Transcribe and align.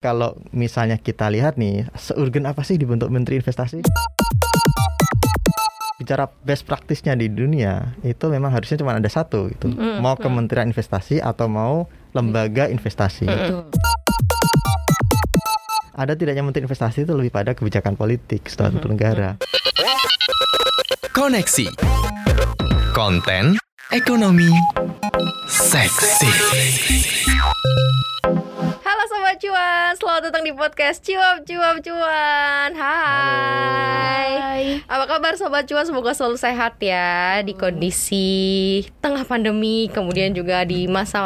Kalau 0.00 0.32
misalnya 0.56 0.96
kita 0.96 1.28
lihat 1.28 1.60
nih, 1.60 1.84
seurgen 1.92 2.48
apa 2.48 2.64
sih 2.64 2.80
dibentuk 2.80 3.12
Menteri 3.12 3.36
Investasi? 3.36 3.84
Bicara 6.00 6.24
best 6.40 6.64
practice-nya 6.64 7.12
di 7.20 7.28
dunia, 7.28 7.92
itu 8.00 8.32
memang 8.32 8.48
harusnya 8.48 8.80
cuma 8.80 8.96
ada 8.96 9.12
satu 9.12 9.52
gitu. 9.52 9.68
Mm, 9.68 10.00
mau 10.00 10.16
mm. 10.16 10.24
Kementerian 10.24 10.72
Investasi 10.72 11.20
atau 11.20 11.52
mau 11.52 11.84
lembaga 12.16 12.72
investasi. 12.72 13.28
Betul. 13.28 13.68
Ada 15.92 16.16
tidaknya 16.16 16.48
Menteri 16.48 16.64
Investasi 16.64 17.04
itu 17.04 17.12
lebih 17.12 17.28
pada 17.28 17.52
kebijakan 17.52 17.92
politik 17.92 18.48
suatu 18.48 18.80
negara. 18.88 19.36
Koneksi 21.12 21.68
Konten 22.96 23.60
Ekonomi 23.92 24.48
Seksi 25.44 26.32
Cuan, 29.50 29.98
selamat 29.98 30.30
datang 30.30 30.46
di 30.46 30.54
podcast 30.54 31.02
Cuap 31.02 31.42
Cuap 31.42 31.82
Cuan 31.82 32.70
Hai. 32.70 34.30
Apa 34.86 35.10
kabar 35.10 35.34
Sobat 35.34 35.66
Cuan? 35.66 35.82
Semoga 35.82 36.14
selalu 36.14 36.38
sehat 36.38 36.78
ya 36.78 37.42
Di 37.42 37.58
kondisi 37.58 38.30
tengah 39.02 39.26
pandemi 39.26 39.90
Kemudian 39.90 40.38
juga 40.38 40.62
di 40.62 40.86
masa 40.86 41.18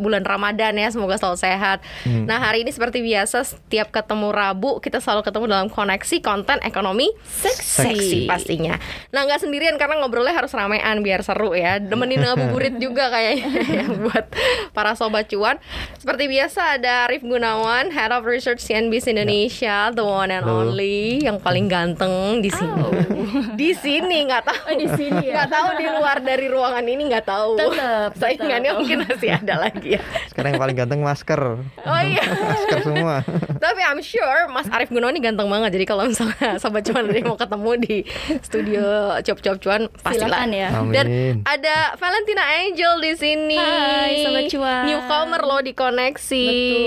bulan 0.00 0.24
Ramadan 0.24 0.80
ya. 0.80 0.88
Semoga 0.88 1.20
selalu 1.20 1.36
sehat. 1.36 1.84
Hmm. 2.08 2.24
Nah 2.24 2.40
hari 2.40 2.64
ini 2.64 2.72
seperti 2.72 3.04
biasa 3.04 3.44
Setiap 3.44 3.92
ketemu 3.92 4.32
Rabu 4.32 4.80
Kita 4.80 5.04
selalu 5.04 5.28
ketemu 5.28 5.44
dalam 5.52 5.68
koneksi 5.68 6.24
konten 6.24 6.64
ekonomi 6.64 7.12
seksi, 7.20 7.84
Seksi. 7.84 8.18
pastinya. 8.24 8.80
Nah 9.12 9.28
nggak 9.28 9.44
sendirian 9.44 9.76
karena 9.76 10.00
ngobrolnya 10.00 10.32
harus 10.32 10.56
ramean 10.56 11.04
Biar 11.04 11.20
seru 11.20 11.52
ya. 11.52 11.84
Demenin 11.84 12.24
ngabuburit 12.24 12.80
juga 12.88 13.12
kayaknya 13.12 13.52
ya, 13.68 13.84
Buat 14.08 14.32
para 14.72 14.96
Sobat 14.96 15.28
Cuan 15.28 15.60
Seperti 16.00 16.32
biasa 16.32 16.80
ada 16.80 17.04
Arif 17.04 17.20
Gunawan, 17.20 17.57
Head 17.58 18.10
of 18.10 18.22
Research 18.22 18.62
CNBC 18.62 19.10
Indonesia, 19.10 19.90
the 19.90 20.00
one 20.00 20.30
and 20.30 20.46
Halo. 20.46 20.70
only, 20.70 21.18
yang 21.18 21.38
paling 21.38 21.66
ganteng 21.66 22.38
di 22.38 22.50
sini. 22.50 22.86
Di 23.58 23.74
sini 23.74 24.24
nggak 24.24 24.42
tahu. 24.42 24.60
Oh, 24.64 24.74
di 24.74 24.88
sini 24.90 25.24
ya? 25.28 25.34
Nggak 25.34 25.50
tahu 25.50 25.68
di 25.76 25.86
luar 25.86 26.16
dari 26.18 26.46
ruangan 26.48 26.80
ini 26.80 27.02
nggak 27.06 27.26
tahu. 27.26 27.50
Tetep, 27.56 28.10
Saingannya 28.20 28.70
tetep. 28.70 28.78
mungkin 28.78 28.98
masih 29.04 29.30
ada 29.34 29.54
lagi 29.58 29.88
ya. 29.94 30.02
Sekarang 30.30 30.54
yang 30.54 30.62
paling 30.62 30.76
ganteng 30.76 31.00
masker. 31.02 31.40
Oh 31.60 32.00
iya. 32.00 32.22
Masker 32.24 32.78
semua. 32.82 33.14
Tapi 33.64 33.80
I'm 33.82 34.00
sure 34.00 34.48
Mas 34.48 34.70
Arif 34.70 34.88
Gunawan 34.88 35.12
ini 35.12 35.20
ganteng 35.20 35.46
banget. 35.46 35.70
Jadi 35.74 35.84
kalau 35.84 36.08
misalnya 36.08 36.56
sobat 36.56 36.86
cuan 36.86 37.04
yang 37.04 37.26
mau 37.26 37.36
ketemu 37.36 37.70
di 37.78 37.96
studio 38.40 38.84
Cop 39.20 39.38
Cop 39.40 39.56
Cuan 39.58 39.80
pastilah. 39.92 40.28
Silakan 40.38 40.50
ya. 40.50 40.68
Amin. 40.72 40.92
Dan 40.94 41.06
ada 41.44 41.76
Valentina 41.96 42.44
Angel 42.62 42.94
di 42.98 43.12
sini. 43.12 43.58
Hai, 43.58 44.24
Sobat 44.24 44.44
Cuan. 44.48 44.82
Newcomer 44.86 45.42
loh 45.42 45.60
di 45.60 45.72
koneksi. 45.72 46.46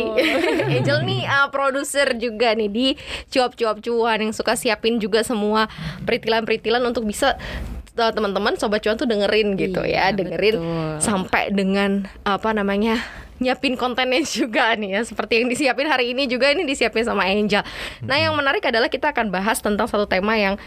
Betul. 0.10 0.61
Angel 0.68 1.00
nih 1.02 1.22
uh, 1.24 1.48
produser 1.50 2.14
juga 2.14 2.54
nih 2.54 2.70
di 2.70 2.88
cuap-cuap 3.28 3.80
cuan 3.80 4.18
yang 4.20 4.34
suka 4.34 4.54
siapin 4.54 4.98
juga 4.98 5.22
semua 5.22 5.66
peritilan-peritilan 6.04 6.84
untuk 6.84 7.06
bisa 7.06 7.40
uh, 7.96 8.12
teman-teman 8.12 8.56
sobat 8.56 8.82
cuan 8.82 8.96
tuh 8.96 9.06
dengerin 9.06 9.56
gitu 9.56 9.82
ya, 9.82 10.12
Iya, 10.12 10.16
dengerin 10.16 10.56
betul. 10.58 10.92
sampai 11.00 11.44
dengan 11.52 12.06
apa 12.24 12.52
namanya 12.52 13.00
nyiapin 13.42 13.74
kontennya 13.74 14.22
juga 14.38 14.78
nih 14.78 14.96
ya 14.96 15.02
seperti 15.02 15.42
yang 15.42 15.50
disiapin 15.50 15.90
hari 15.90 16.14
ini 16.14 16.30
juga 16.30 16.48
ini 16.48 16.62
disiapin 16.62 17.02
sama 17.02 17.26
Angel. 17.26 17.66
Nah 18.00 18.16
yang 18.16 18.32
menarik 18.32 18.62
adalah 18.62 18.88
kita 18.88 19.10
akan 19.10 19.28
bahas 19.28 19.58
tentang 19.58 19.90
satu 19.90 20.06
tema 20.06 20.38
yang 20.38 20.62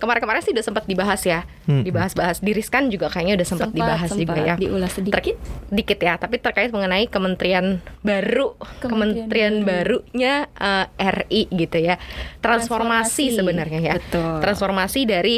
kemarin-kemarin 0.00 0.40
sih 0.40 0.50
udah 0.50 0.64
sempat 0.64 0.84
dibahas 0.84 1.20
ya, 1.22 1.44
Hmm. 1.64 1.80
dibahas-bahas. 1.80 2.40
Diriskan 2.40 2.88
juga 2.88 3.08
kayaknya 3.08 3.36
udah 3.36 3.46
sempat, 3.46 3.68
dibahas 3.70 4.10
juga 4.10 4.36
ya. 4.36 4.54
Diulas 4.56 4.92
sedikit. 4.92 5.16
Ter- 5.16 5.36
dikit 5.70 5.98
ya, 5.98 6.16
tapi 6.16 6.36
terkait 6.36 6.68
mengenai 6.68 7.04
kementerian 7.06 7.80
baru, 8.00 8.56
kementerian, 8.80 9.24
Kementerian 9.24 9.54
baru. 9.60 10.00
barunya 10.04 10.34
eh, 10.50 10.86
RI 10.98 11.42
gitu 11.50 11.78
ya. 11.78 11.96
Transformasi, 12.38 13.32
Transformasi. 13.32 13.36
sebenarnya 13.36 13.80
ya. 13.82 13.94
Betul. 13.96 14.34
Transformasi 14.40 15.00
dari 15.04 15.36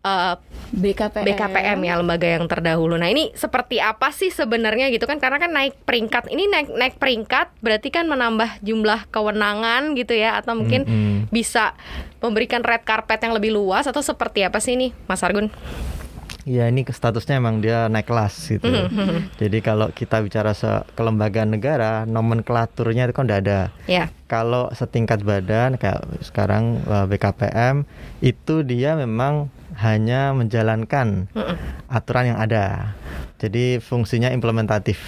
eh, 0.00 0.34
BKPM. 0.74 1.24
BKPM 1.24 1.78
ya 1.80 1.94
lembaga 1.96 2.28
yang 2.28 2.44
terdahulu. 2.44 2.94
Nah, 2.94 3.06
ini 3.06 3.30
seperti 3.32 3.78
apa 3.78 4.10
sih 4.10 4.28
sebenarnya 4.28 4.90
gitu 4.90 5.04
kan? 5.04 5.18
Karena 5.18 5.38
kan 5.38 5.50
naik 5.50 5.78
peringkat. 5.82 6.23
Ini 6.28 6.44
naik 6.48 6.68
naik 6.72 6.94
peringkat 6.96 7.60
berarti 7.60 7.88
kan 7.88 8.08
menambah 8.08 8.60
jumlah 8.60 9.08
kewenangan 9.08 9.94
gitu 9.94 10.14
ya 10.14 10.40
atau 10.40 10.56
mungkin 10.56 10.84
Mm-mm. 10.84 11.16
bisa 11.28 11.76
memberikan 12.18 12.64
red 12.64 12.82
carpet 12.82 13.20
yang 13.20 13.36
lebih 13.36 13.52
luas 13.52 13.84
atau 13.84 14.00
seperti 14.00 14.42
apa 14.42 14.58
sih 14.58 14.74
ini, 14.74 14.96
Mas 15.04 15.20
Argun? 15.20 15.52
Ya 16.44 16.68
ini 16.68 16.84
statusnya 16.84 17.40
emang 17.40 17.64
dia 17.64 17.88
naik 17.88 18.04
kelas 18.04 18.36
gitu. 18.52 18.68
Jadi 19.40 19.64
kalau 19.64 19.88
kita 19.88 20.20
bicara 20.20 20.52
se- 20.52 20.84
kelembagaan 20.92 21.48
negara, 21.48 22.04
nomenklaturnya 22.04 23.08
itu 23.08 23.16
kan 23.16 23.24
udah 23.24 23.40
ada. 23.40 23.60
Ya. 23.88 24.12
Kalau 24.28 24.68
setingkat 24.76 25.24
badan 25.24 25.80
kayak 25.80 26.04
sekarang 26.20 26.84
eh, 26.84 27.06
BKPM 27.08 27.88
itu 28.20 28.60
dia 28.60 28.92
memang 28.92 29.48
hanya 29.80 30.36
menjalankan 30.36 31.32
aturan 31.88 32.36
yang 32.36 32.38
ada. 32.38 32.92
Jadi 33.40 33.80
fungsinya 33.80 34.28
implementatif. 34.28 35.00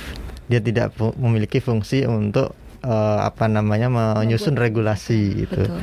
Dia 0.46 0.60
tidak 0.62 0.94
fu- 0.94 1.14
memiliki 1.18 1.58
fungsi 1.58 2.06
untuk 2.06 2.54
eh, 2.84 3.18
apa 3.22 3.46
namanya 3.50 3.88
menyusun 3.90 4.54
regulasi 4.54 5.46
gitu. 5.46 5.66
Betul. 5.66 5.80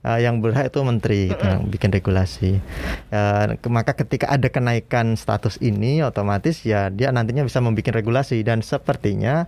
Eh, 0.00 0.24
yang 0.24 0.40
berhak 0.40 0.72
itu 0.72 0.80
menteri 0.80 1.28
gitu, 1.28 1.44
yang 1.44 1.68
bikin 1.68 1.92
regulasi. 1.92 2.56
Ke- 3.12 3.68
maka 3.68 3.92
ketika 3.92 4.32
ada 4.32 4.48
kenaikan 4.48 5.12
status 5.12 5.60
ini 5.60 6.00
otomatis 6.00 6.64
ya 6.64 6.88
dia 6.88 7.12
nantinya 7.12 7.44
bisa 7.44 7.60
membuat 7.60 7.92
regulasi 7.92 8.40
dan 8.40 8.64
sepertinya 8.64 9.44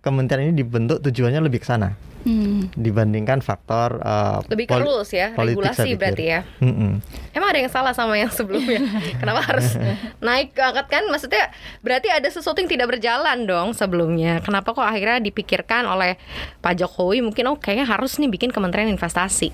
kementerian 0.00 0.50
ini 0.50 0.56
dibentuk 0.56 1.04
tujuannya 1.04 1.44
lebih 1.44 1.60
ke 1.60 1.68
sana 1.68 1.92
Hmm. 2.20 2.68
dibandingkan 2.76 3.40
faktor 3.40 3.96
eh, 3.96 4.44
Lebih 4.52 4.68
ke 4.68 4.76
rules 4.76 5.08
ya, 5.08 5.32
regulasi 5.32 5.96
berarti 5.96 6.24
ya. 6.28 6.40
Mm-mm. 6.60 7.00
Emang 7.32 7.48
ada 7.48 7.58
yang 7.58 7.72
salah 7.72 7.96
sama 7.96 8.12
yang 8.12 8.28
sebelumnya? 8.28 8.76
Kenapa 9.24 9.40
harus 9.40 9.72
naik 10.20 10.52
angkat 10.52 10.86
kan? 10.90 11.08
Maksudnya 11.08 11.48
berarti 11.80 12.12
ada 12.12 12.28
sesuatu 12.28 12.60
yang 12.60 12.68
tidak 12.68 12.92
berjalan 12.92 13.48
dong 13.48 13.72
sebelumnya. 13.72 14.44
Kenapa 14.44 14.76
kok 14.76 14.84
akhirnya 14.84 15.16
dipikirkan 15.16 15.88
oleh 15.88 16.20
Pak 16.60 16.76
Jokowi 16.76 17.24
mungkin 17.24 17.48
oh 17.48 17.56
kayaknya 17.56 17.88
harus 17.88 18.20
nih 18.20 18.28
bikin 18.28 18.52
Kementerian 18.52 18.92
Investasi. 18.92 19.48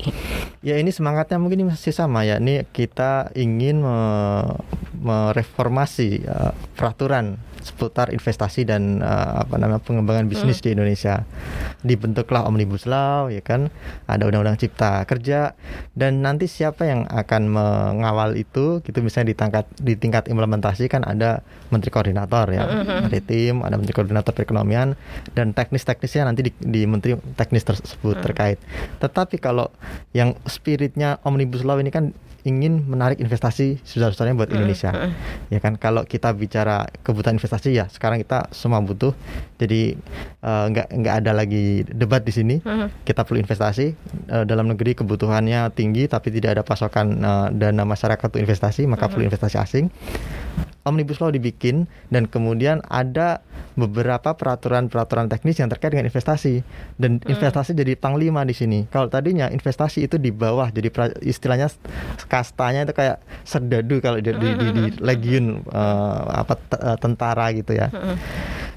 Ya 0.65 0.77
ini 0.81 0.91
semangatnya 0.91 1.39
mungkin 1.39 1.69
masih 1.71 1.95
sama 1.95 2.27
ya. 2.27 2.43
Ini 2.43 2.67
kita 2.71 3.31
ingin 3.39 3.81
me- 3.85 4.59
mereformasi 4.97 6.27
eh, 6.27 6.53
peraturan 6.75 7.39
seputar 7.67 8.15
investasi 8.15 8.63
dan 8.63 9.03
eh, 9.03 9.33
apa 9.43 9.59
namanya 9.59 9.83
pengembangan 9.83 10.31
bisnis 10.31 10.63
di 10.63 10.71
Indonesia. 10.73 11.27
Dibentuklah 11.83 12.47
omnibus 12.47 12.87
law 12.87 13.27
ya 13.27 13.43
kan. 13.43 13.75
Ada 14.07 14.31
undang-undang 14.31 14.57
cipta 14.63 15.03
kerja 15.05 15.59
dan 15.99 16.23
nanti 16.23 16.47
siapa 16.47 16.87
yang 16.87 17.11
akan 17.11 17.51
mengawal 17.51 18.39
itu 18.39 18.79
gitu 18.87 19.03
misalnya 19.03 19.35
di 19.35 19.37
tingkat 19.37 19.67
di 19.83 19.95
tingkat 19.99 20.31
implementasi 20.31 20.87
kan 20.87 21.03
ada 21.03 21.43
menteri 21.75 21.91
koordinator 21.91 22.47
ya. 22.55 22.63
Ada 23.11 23.19
tim, 23.27 23.67
ada 23.67 23.75
menteri 23.75 23.95
koordinator 23.97 24.31
perekonomian 24.31 24.95
dan 25.35 25.51
teknis-teknisnya 25.51 26.23
nanti 26.31 26.47
di, 26.47 26.53
di 26.63 26.87
menteri 26.87 27.19
teknis 27.35 27.67
tersebut 27.67 28.23
terkait. 28.23 28.63
Tetapi 29.03 29.43
kalau 29.43 29.75
yang 30.15 30.39
spiritnya 30.47 31.19
omnibus 31.27 31.67
law 31.67 31.83
ini 31.83 31.91
kan 31.91 32.15
ingin 32.47 32.87
menarik 32.87 33.19
investasi 33.19 33.83
besar-besarnya 33.83 34.39
buat 34.39 34.55
Indonesia. 34.55 34.95
Ya 35.51 35.59
kan 35.59 35.75
kalau 35.75 36.07
kita 36.07 36.31
bicara 36.31 36.87
kebutuhan 37.03 37.43
investasi 37.43 37.75
ya 37.75 37.91
sekarang 37.91 38.23
kita 38.23 38.47
semua 38.55 38.79
butuh. 38.79 39.11
Jadi 39.59 39.99
eh, 40.47 40.65
nggak 40.71 40.87
nggak 40.95 41.15
ada 41.27 41.33
lagi 41.35 41.83
debat 41.91 42.23
di 42.23 42.31
sini. 42.31 42.57
Kita 43.03 43.27
perlu 43.27 43.43
investasi 43.43 43.97
Eh, 44.27 44.45
dalam 44.45 44.67
negeri 44.67 44.99
kebutuhannya 44.99 45.71
tinggi 45.71 46.11
tapi 46.11 46.35
tidak 46.35 46.59
ada 46.59 46.63
pasokan 46.67 47.23
eh, 47.23 47.49
dana 47.55 47.87
masyarakat 47.87 48.27
untuk 48.27 48.43
investasi 48.43 48.83
maka 48.91 49.07
perlu 49.07 49.27
investasi 49.27 49.57
asing. 49.59 49.87
Omnibus 50.87 51.19
Law 51.19 51.35
dibikin 51.35 51.91
dan 52.15 52.31
kemudian 52.31 52.79
ada 52.87 53.43
beberapa 53.77 54.33
peraturan-peraturan 54.33 55.29
teknis 55.29 55.61
yang 55.61 55.69
terkait 55.69 55.93
dengan 55.93 56.09
investasi 56.09 56.65
dan 56.97 57.21
investasi 57.21 57.77
jadi 57.77 57.93
panglima 57.95 58.41
di 58.49 58.57
sini. 58.57 58.89
Kalau 58.89 59.13
tadinya 59.13 59.53
investasi 59.53 60.09
itu 60.09 60.17
di 60.17 60.33
bawah 60.33 60.73
jadi 60.73 60.89
pra- 60.89 61.17
istilahnya 61.21 61.69
kastanya 62.27 62.89
itu 62.89 62.97
kayak 62.97 63.21
serdadu 63.45 64.01
kalau 64.01 64.17
di, 64.17 64.33
di, 64.33 64.49
di, 64.57 64.67
di 64.73 64.85
legiun 65.05 65.61
eh, 65.69 66.21
apa 66.41 66.57
eh, 66.57 66.97
tentara 66.97 67.53
gitu 67.53 67.77
ya. 67.77 67.93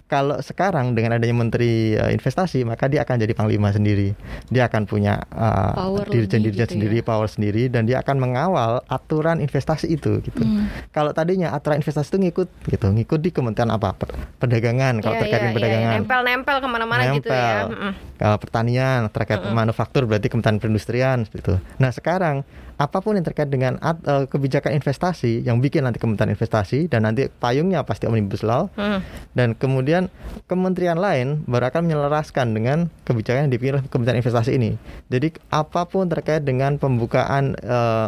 Kalau 0.09 0.41
sekarang 0.41 0.97
dengan 0.97 1.21
adanya 1.21 1.37
menteri 1.37 1.93
eh, 1.93 2.09
investasi 2.11 2.65
maka 2.65 2.89
dia 2.89 3.05
akan 3.05 3.21
jadi 3.21 3.37
panglima 3.37 3.69
sendiri. 3.69 4.17
Dia 4.49 4.65
akan 4.65 4.89
punya 4.89 5.21
eh, 5.29 5.73
Power 5.77 6.09
dirjen-dirjen 6.09 6.41
lebih 6.49 6.65
gitu 6.65 6.73
sendiri, 6.73 6.97
ya. 6.97 7.05
power 7.05 7.27
sendiri 7.29 7.63
dan 7.69 7.85
dia 7.85 8.01
akan 8.01 8.17
mengawal 8.17 8.81
aturan 8.89 9.37
investasi 9.37 9.85
itu 9.85 10.17
gitu. 10.25 10.41
Hmm. 10.41 10.65
Kalau 10.89 11.13
tadinya 11.13 11.53
aturan 11.53 11.85
investasi 11.85 12.09
itu 12.09 12.17
ngikut 12.25 12.47
gitu, 12.73 12.89
ngikut 12.89 13.19
di 13.21 13.29
Kementerian 13.29 13.69
apa? 13.69 13.93
Per- 13.93 14.17
Perdagangan 14.41 14.97
kalau 14.97 15.13
Iya, 15.13 15.21
terkait 15.21 15.29
iya, 15.29 15.39
dengan 15.39 15.53
iya, 15.53 15.57
perdagangan. 15.61 15.93
Nempel-nempel 16.01 16.55
ke 16.57 16.67
mana-mana 16.67 17.01
gitu 17.13 17.29
ya. 17.29 17.37
Nempel. 17.37 17.65
Mm-mm. 17.69 17.91
Kalau 18.17 18.37
pertanian 18.41 18.99
terkait 19.13 19.41
manufaktur 19.53 20.09
berarti 20.09 20.25
Kementerian 20.25 20.57
Perindustrian 20.57 21.17
seperti 21.21 21.41
itu. 21.45 21.55
Nah, 21.77 21.93
sekarang 21.93 22.41
apa 22.79 23.03
pun 23.03 23.19
yang 23.19 23.27
terkait 23.27 23.51
dengan 23.51 23.75
at- 23.83 23.99
eh, 24.01 24.23
kebijakan 24.25 24.71
investasi 24.71 25.43
yang 25.43 25.59
bikin 25.59 25.83
nanti 25.83 25.99
Kementerian 25.99 26.31
Investasi 26.31 26.87
dan 26.87 27.03
nanti 27.03 27.27
payungnya 27.27 27.83
pasti 27.83 28.07
Omnibus 28.07 28.39
Law 28.39 28.71
Hmm. 28.73 29.03
dan 29.35 29.51
kemudian 29.51 30.07
kementerian 30.47 30.95
lain 30.95 31.43
baru 31.43 31.67
akan 31.67 31.85
menyelaraskan 31.85 32.55
dengan 32.55 32.87
kebijakan 33.03 33.45
yang 33.45 33.53
dipilih 33.53 33.83
Kementerian 33.85 34.23
Investasi 34.23 34.55
ini. 34.55 34.79
Jadi 35.11 35.35
apa 35.51 35.83
pun 35.85 36.07
terkait 36.07 36.41
dengan 36.41 36.79
pembukaan 36.79 37.51
eh, 37.53 38.07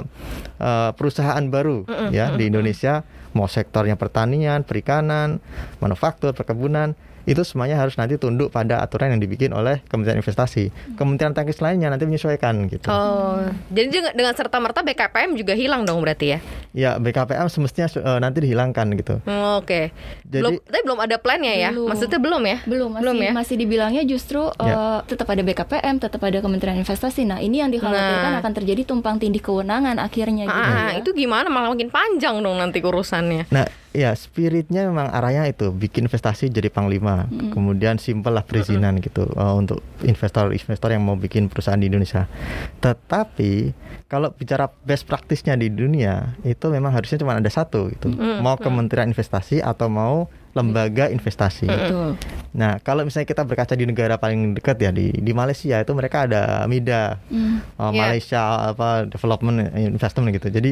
eh, 0.58 0.92
perusahaan 0.96 1.44
baru 1.44 1.84
ya 2.10 2.32
di 2.32 2.48
Indonesia, 2.48 3.04
mau 3.36 3.52
sektornya 3.52 4.00
pertanian, 4.00 4.64
perikanan, 4.64 5.44
manufaktur, 5.78 6.32
perkebunan, 6.32 6.96
itu 7.32 7.42
semuanya 7.42 7.76
harus 7.76 7.96
nanti 7.96 8.16
tunduk 8.16 8.50
pada 8.50 8.80
aturan 8.80 9.10
yang 9.10 9.20
dibikin 9.20 9.52
oleh 9.52 9.80
Kementerian 9.86 10.18
Investasi. 10.18 10.68
Kementerian 10.94 11.32
teknis 11.32 11.58
lainnya 11.58 11.88
nanti 11.88 12.04
menyesuaikan 12.04 12.68
gitu. 12.68 12.86
Oh, 12.86 13.40
jadi 13.68 13.88
dengan, 13.88 14.12
dengan 14.12 14.34
serta 14.34 14.58
merta 14.58 14.82
BKPM 14.82 15.34
juga 15.34 15.54
hilang 15.54 15.82
dong 15.82 16.00
berarti 16.00 16.26
ya? 16.28 16.40
Ya 16.72 16.92
BKPM 16.96 17.48
semestinya 17.48 17.88
eh, 17.90 18.20
nanti 18.20 18.40
dihilangkan 18.42 18.88
gitu. 18.94 19.20
Hmm, 19.24 19.58
Oke. 19.58 19.92
Jadi- 20.24 20.42
Belum, 20.42 20.54
tapi 20.62 20.82
belum 20.82 21.00
ada 21.00 21.16
plannya 21.16 21.54
ya? 21.54 21.70
Belum. 21.72 21.88
Maksudnya 21.88 22.20
belum 22.20 22.42
ya? 22.44 22.58
Belum 22.64 22.90
masih 22.90 23.02
Belum 23.02 23.18
ya? 23.18 23.32
masih 23.34 23.56
dibilangnya 23.56 24.04
justru 24.04 24.42
Ya. 24.58 24.72
eh, 24.72 25.00
tetap 25.06 25.28
ada 25.28 25.42
BKPM, 25.42 25.96
tetap 25.98 26.22
ada 26.22 26.38
Kementerian 26.38 26.78
Investasi. 26.78 27.24
Nah, 27.24 27.40
ini 27.40 27.60
yang 27.60 27.70
dikhawatirkan 27.70 28.00
Nah. 28.30 28.40
akan 28.40 28.52
terjadi 28.54 28.82
tumpang 28.84 29.16
tindih 29.16 29.40
kewenangan 29.40 29.96
akhirnya 29.98 30.46
gitu 30.46 30.62
Ah, 30.68 30.92
ya. 30.92 31.00
itu 31.00 31.10
gimana? 31.12 31.48
Malah 31.48 31.72
makin 31.72 31.88
panjang 31.88 32.38
dong 32.38 32.58
nanti 32.58 32.80
urusannya. 32.80 33.48
Nah, 33.48 33.66
ya 33.92 34.16
spiritnya 34.16 34.88
memang 34.88 35.12
arahnya 35.12 35.52
itu 35.52 35.68
bikin 35.76 36.08
investasi 36.08 36.48
jadi 36.48 36.72
panglima, 36.72 37.28
kemudian 37.52 38.00
simpel 38.00 38.32
lah 38.36 38.48
perizinan 38.48 39.04
gitu 39.04 39.28
uh, 39.36 39.52
untuk 39.56 39.84
investor-investor 40.04 40.96
yang 40.96 41.04
mau 41.04 41.20
bikin 41.20 41.52
perusahaan 41.52 41.80
di 41.80 41.92
Indonesia. 41.92 42.32
Tetapi 42.80 43.76
kalau 44.08 44.32
bicara 44.32 44.72
best 44.88 45.08
practice-nya 45.08 45.60
di 45.60 45.68
dunia 45.72 46.40
itu 46.48 46.72
memang 46.72 46.96
harusnya 46.96 47.20
cuma 47.20 47.36
ada 47.36 47.52
satu 47.52 47.92
gitu, 47.92 48.12
mau 48.40 48.56
Kementerian 48.56 49.12
Investasi 49.12 49.60
atau 49.60 49.92
mau 49.92 50.32
lembaga 50.52 51.08
investasi. 51.08 51.64
Betul. 51.64 52.20
Nah, 52.52 52.84
kalau 52.84 53.08
misalnya 53.08 53.24
kita 53.26 53.48
berkaca 53.48 53.72
di 53.72 53.88
negara 53.88 54.20
paling 54.20 54.60
dekat 54.60 54.76
ya 54.78 54.92
di 54.92 55.08
di 55.12 55.32
Malaysia 55.32 55.80
itu 55.80 55.92
mereka 55.96 56.28
ada 56.28 56.68
MIDA, 56.68 57.16
Hmm. 57.32 57.64
uh, 57.80 57.88
Iya. 57.88 57.96
Malaysia 57.96 58.42
apa 58.76 59.08
Development 59.08 59.58
Investment 59.74 60.26
gitu. 60.36 60.48
Jadi 60.52 60.72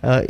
uh, 0.00 0.24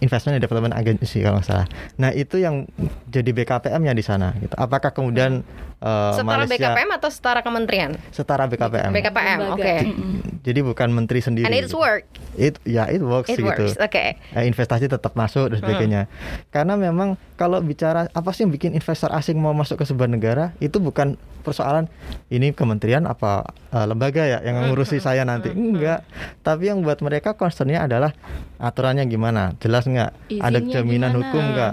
Investment 0.00 0.36
and 0.36 0.44
Development 0.44 0.72
Agency 0.72 1.20
kalau 1.20 1.40
nggak 1.40 1.48
salah. 1.48 1.66
Nah, 1.96 2.12
itu 2.12 2.36
yang 2.36 2.64
jadi 3.08 3.32
BKPM-nya 3.32 3.92
di 3.92 4.04
sana 4.04 4.32
gitu. 4.40 4.52
Apakah 4.56 4.92
kemudian 4.92 5.40
uh, 5.86 6.18
setara 6.18 6.42
Malaysia 6.42 6.74
BKPM 6.74 6.90
atau 6.98 7.08
setara 7.08 7.40
kementerian? 7.46 7.90
setara 8.10 8.44
BKPM? 8.50 8.90
BKPM, 8.90 9.38
oke. 9.54 9.74
Mm-mm. 9.86 10.14
Jadi 10.42 10.60
bukan 10.62 10.88
menteri 10.90 11.22
sendiri. 11.22 11.46
And 11.46 11.54
it's 11.54 11.70
work. 11.70 12.02
It 12.34 12.58
ya 12.66 12.90
it 12.90 13.02
works 13.02 13.30
It 13.30 13.38
gitu. 13.38 13.46
works. 13.46 13.78
Oke. 13.78 14.18
Eh, 14.18 14.44
investasi 14.44 14.90
tetap 14.90 15.14
masuk 15.14 15.54
dan 15.54 15.62
sebagainya. 15.62 16.02
Karena 16.50 16.74
memang 16.74 17.14
kalau 17.38 17.62
bicara 17.62 18.10
apa 18.10 18.30
sih 18.34 18.42
yang 18.42 18.50
bikin 18.50 18.74
investor 18.74 19.10
asing 19.14 19.38
mau 19.38 19.54
masuk 19.54 19.78
ke 19.78 19.84
sebuah 19.86 20.10
negara 20.10 20.50
itu 20.58 20.78
bukan 20.78 21.14
persoalan 21.42 21.86
ini 22.26 22.50
kementerian 22.50 23.06
apa 23.06 23.46
eh, 23.70 23.86
lembaga 23.86 24.26
ya 24.26 24.42
yang 24.42 24.66
ngurusi 24.66 24.98
saya 24.98 25.22
nanti 25.22 25.54
enggak. 25.54 26.02
Tapi 26.42 26.70
yang 26.70 26.82
buat 26.82 26.98
mereka 26.98 27.38
concernnya 27.38 27.86
adalah 27.86 28.10
aturannya 28.56 29.04
gimana, 29.04 29.52
jelas 29.60 29.84
nggak, 29.84 30.10
ada 30.40 30.58
jaminan 30.64 31.12
gimana? 31.12 31.18
hukum 31.20 31.44
nggak, 31.52 31.72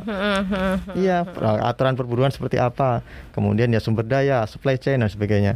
iya 1.00 1.24
per- 1.24 1.64
aturan 1.64 1.96
perburuan 1.96 2.28
seperti 2.28 2.60
apa, 2.60 3.00
kemudian 3.32 3.72
ya 3.72 3.80
sumber 3.80 4.03
daya, 4.06 4.44
supply 4.46 4.76
chain 4.76 5.00
dan 5.00 5.10
sebagainya. 5.10 5.56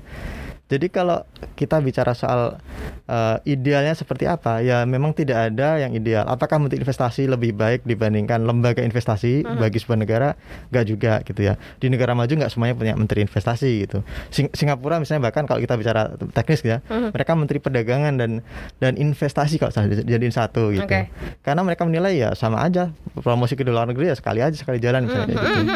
Jadi 0.67 0.91
kalau 0.91 1.23
kita 1.55 1.79
bicara 1.79 2.11
soal 2.11 2.59
eh, 3.07 3.37
idealnya 3.47 3.95
seperti 3.95 4.27
apa, 4.27 4.59
ya 4.59 4.83
memang 4.83 5.15
tidak 5.15 5.47
ada 5.47 5.79
yang 5.79 5.95
ideal. 5.95 6.27
Apakah 6.27 6.59
menteri 6.59 6.83
investasi 6.83 7.23
lebih 7.23 7.55
baik 7.55 7.87
dibandingkan 7.87 8.43
lembaga 8.43 8.83
investasi 8.83 9.47
bagi 9.47 9.79
sebuah 9.79 9.95
negara? 9.95 10.35
Gak 10.67 10.85
juga 10.91 11.23
gitu 11.23 11.39
ya. 11.39 11.55
Di 11.79 11.87
negara 11.87 12.11
maju 12.11 12.27
nggak 12.27 12.51
semuanya 12.51 12.75
punya 12.75 12.99
menteri 12.99 13.23
investasi 13.23 13.87
gitu. 13.87 14.03
Sing- 14.27 14.51
Singapura 14.51 14.99
misalnya 14.99 15.31
bahkan 15.31 15.47
kalau 15.47 15.63
kita 15.63 15.79
bicara 15.79 16.11
teknis 16.35 16.59
ya, 16.67 16.83
mereka 17.15 17.31
menteri 17.31 17.63
perdagangan 17.63 18.19
dan 18.19 18.43
dan 18.83 18.99
investasi 18.99 19.55
kalau 19.63 19.71
salah 19.71 19.87
jadiin 19.87 20.35
satu 20.35 20.75
gitu. 20.75 20.83
Oke. 20.83 21.07
Karena 21.47 21.63
mereka 21.63 21.87
menilai 21.87 22.19
ya 22.19 22.35
sama 22.35 22.59
aja 22.59 22.91
promosi 23.15 23.55
ke 23.55 23.63
luar 23.63 23.87
negeri 23.87 24.11
ya 24.11 24.19
sekali 24.19 24.43
aja 24.43 24.59
sekali 24.59 24.83
jalan 24.83 25.07
misalnya 25.07 25.31
kayak 25.31 25.47
gitu. 25.47 25.71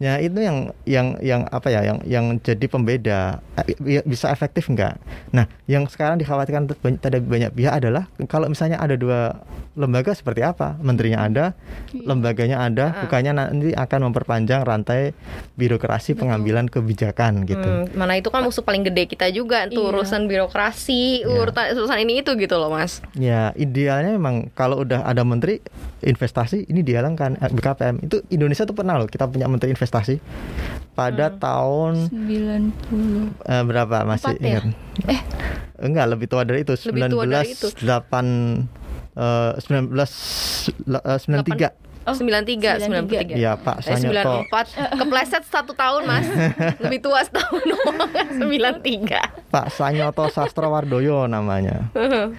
Ya 0.00 0.16
itu 0.16 0.40
yang 0.40 0.72
yang 0.82 1.20
yang 1.20 1.44
apa 1.46 1.68
ya 1.68 1.84
yang 1.84 2.00
yang 2.02 2.24
jadi 2.40 2.64
pembeda 2.66 3.44
Eh, 3.60 3.76
bi- 3.76 4.00
bisa 4.02 4.32
efektif 4.32 4.64
enggak? 4.66 4.96
Nah 5.28 5.44
yang 5.66 5.84
sekarang 5.84 6.16
dikhawatirkan 6.16 6.64
banyak- 6.72 7.04
ada 7.04 7.20
banyak 7.20 7.50
pihak 7.52 7.74
adalah 7.76 8.08
kalau 8.24 8.48
misalnya 8.48 8.80
ada 8.80 8.96
dua 8.96 9.44
lembaga 9.70 10.10
seperti 10.10 10.40
apa 10.40 10.80
menterinya 10.80 11.20
ada, 11.22 11.52
lembaganya 11.94 12.58
ada, 12.58 13.04
bukannya 13.04 13.32
nanti 13.34 13.70
akan 13.70 14.08
memperpanjang 14.08 14.64
rantai 14.64 15.12
birokrasi 15.54 16.16
pengambilan 16.16 16.66
kebijakan 16.66 17.44
gitu. 17.44 17.60
Hmm, 17.60 17.92
mana 17.92 18.16
itu 18.16 18.28
kan 18.28 18.40
musuh 18.40 18.64
paling 18.64 18.82
gede 18.82 19.04
kita 19.06 19.28
juga 19.28 19.68
tuh 19.68 19.84
Iya. 19.84 19.90
urusan 19.94 20.22
birokrasi, 20.24 21.22
Iya. 21.22 21.28
urutan 21.38 21.64
urusan 21.76 21.98
ini 21.98 22.18
itu 22.18 22.32
gitu 22.34 22.56
loh 22.56 22.68
mas. 22.68 23.04
Ya 23.14 23.52
idealnya 23.54 24.10
memang 24.10 24.48
kalau 24.50 24.80
udah 24.80 25.04
ada 25.04 25.22
menteri 25.22 25.60
investasi 26.00 26.64
ini 26.66 26.80
dijalankan 26.80 27.36
eh, 27.36 27.50
BKPM 27.50 28.00
itu 28.00 28.24
Indonesia 28.28 28.64
tuh 28.64 28.72
pernah 28.72 28.96
loh 28.96 29.06
kita 29.06 29.28
punya 29.28 29.44
menteri 29.44 29.68
investasi 29.70 29.89
pada 30.92 31.32
tahun 31.32 32.08
90. 32.08 33.34
eh, 33.42 33.62
berapa 33.62 34.04
masih 34.04 34.30
Empat 34.30 34.36
ya? 34.38 34.48
ingat? 34.48 34.64
Eh 35.06 35.20
enggak 35.80 36.06
lebih 36.08 36.26
tua 36.26 36.42
dari 36.42 36.60
itu 36.60 36.74
Lebih 36.76 37.02
tua 37.08 37.24
dari 37.24 37.50
itu. 37.50 37.68
19 37.72 37.82
8 37.82 38.68
eh, 39.16 39.52
19 39.58 39.90
la- 40.86 41.04
eh, 41.04 41.18
93 41.18 41.89
Oh, 42.08 42.16
93, 42.16 42.80
93. 42.88 43.36
93. 43.36 43.36
Iya 43.36 43.60
Pak 43.60 43.84
Eh, 43.84 43.92
Sanyoto 43.92 44.48
94 44.48 44.98
Kepleset 45.04 45.44
satu 45.44 45.72
tahun 45.76 46.02
mas. 46.08 46.26
Lebih 46.84 47.04
tua 47.04 47.20
setahun. 47.20 47.60
doang 47.70 47.96
93 48.80 49.52
Pak 49.52 49.66
Sanyoto 49.68 50.24
Sastrowardoyo 50.30 51.28
namanya. 51.28 51.92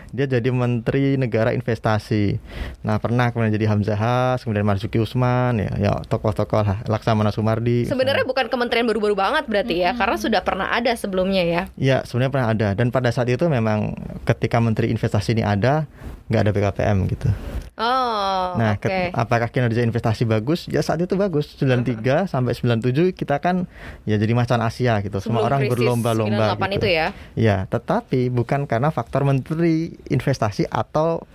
Dia 0.09 0.25
jadi 0.25 0.49
menteri 0.49 1.19
negara 1.19 1.53
investasi. 1.53 2.41
Nah 2.81 2.97
pernah 2.97 3.29
kemudian 3.29 3.53
jadi 3.53 3.69
Hamzah 3.69 4.39
kemudian 4.41 4.65
Marzuki 4.65 4.97
Usman 4.97 5.61
ya 5.61 5.71
ya 5.77 5.93
tokoh-tokoh 6.09 6.63
lah 6.65 6.77
Laksamana 6.89 7.29
Sumardi. 7.29 7.85
Sebenarnya 7.85 8.25
bukan 8.25 8.49
kementerian 8.49 8.87
baru-baru 8.87 9.13
banget 9.13 9.45
berarti 9.45 9.83
ya 9.83 9.93
Karena 9.93 10.17
sudah 10.17 10.41
pernah 10.41 10.73
ada 10.73 10.89
sebelumnya 10.97 11.43
ya. 11.45 11.61
Ya 11.77 12.01
sebenarnya 12.07 12.31
pernah 12.33 12.49
ada. 12.49 12.67
Dan 12.73 12.89
pada 12.89 13.13
saat 13.13 13.29
itu 13.29 13.45
memang 13.45 13.93
ketika 14.25 14.57
Menteri 14.57 14.89
Investasi 14.89 15.37
ini 15.37 15.43
ada 15.45 15.85
nggak 16.31 16.41
ada 16.41 16.51
BKPM 16.51 16.97
gitu. 17.07 17.27
Oh 17.75 18.55
nah, 18.55 18.77
ket- 18.77 19.09
apakah 19.11 19.47
kinerja 19.47 19.81
investasi 19.81 20.23
bagus? 20.23 20.65
Ya 20.65 20.79
saat 20.79 20.99
itu 20.99 21.13
bagus. 21.13 21.55
93 21.55 22.25
sampai 22.25 22.53
97 22.53 23.11
kita 23.11 23.37
kan 23.37 23.65
ya 24.03 24.15
jadi 24.15 24.31
macan 24.31 24.61
Asia 24.61 24.99
gitu. 24.99 25.17
Semua 25.17 25.43
Sebelum 25.43 25.47
orang 25.47 25.59
krisis 25.61 25.73
berlomba-lomba 25.75 26.45
98 26.53 26.61
gitu. 26.69 26.77
itu 26.77 26.87
ya 26.89 27.07
Ya, 27.33 27.57
tetapi 27.65 28.29
bukan 28.29 28.63
karena 28.63 28.89
faktor 28.89 29.23
Menteri 29.23 29.75
Investasi 30.07 30.67
atau 30.67 31.25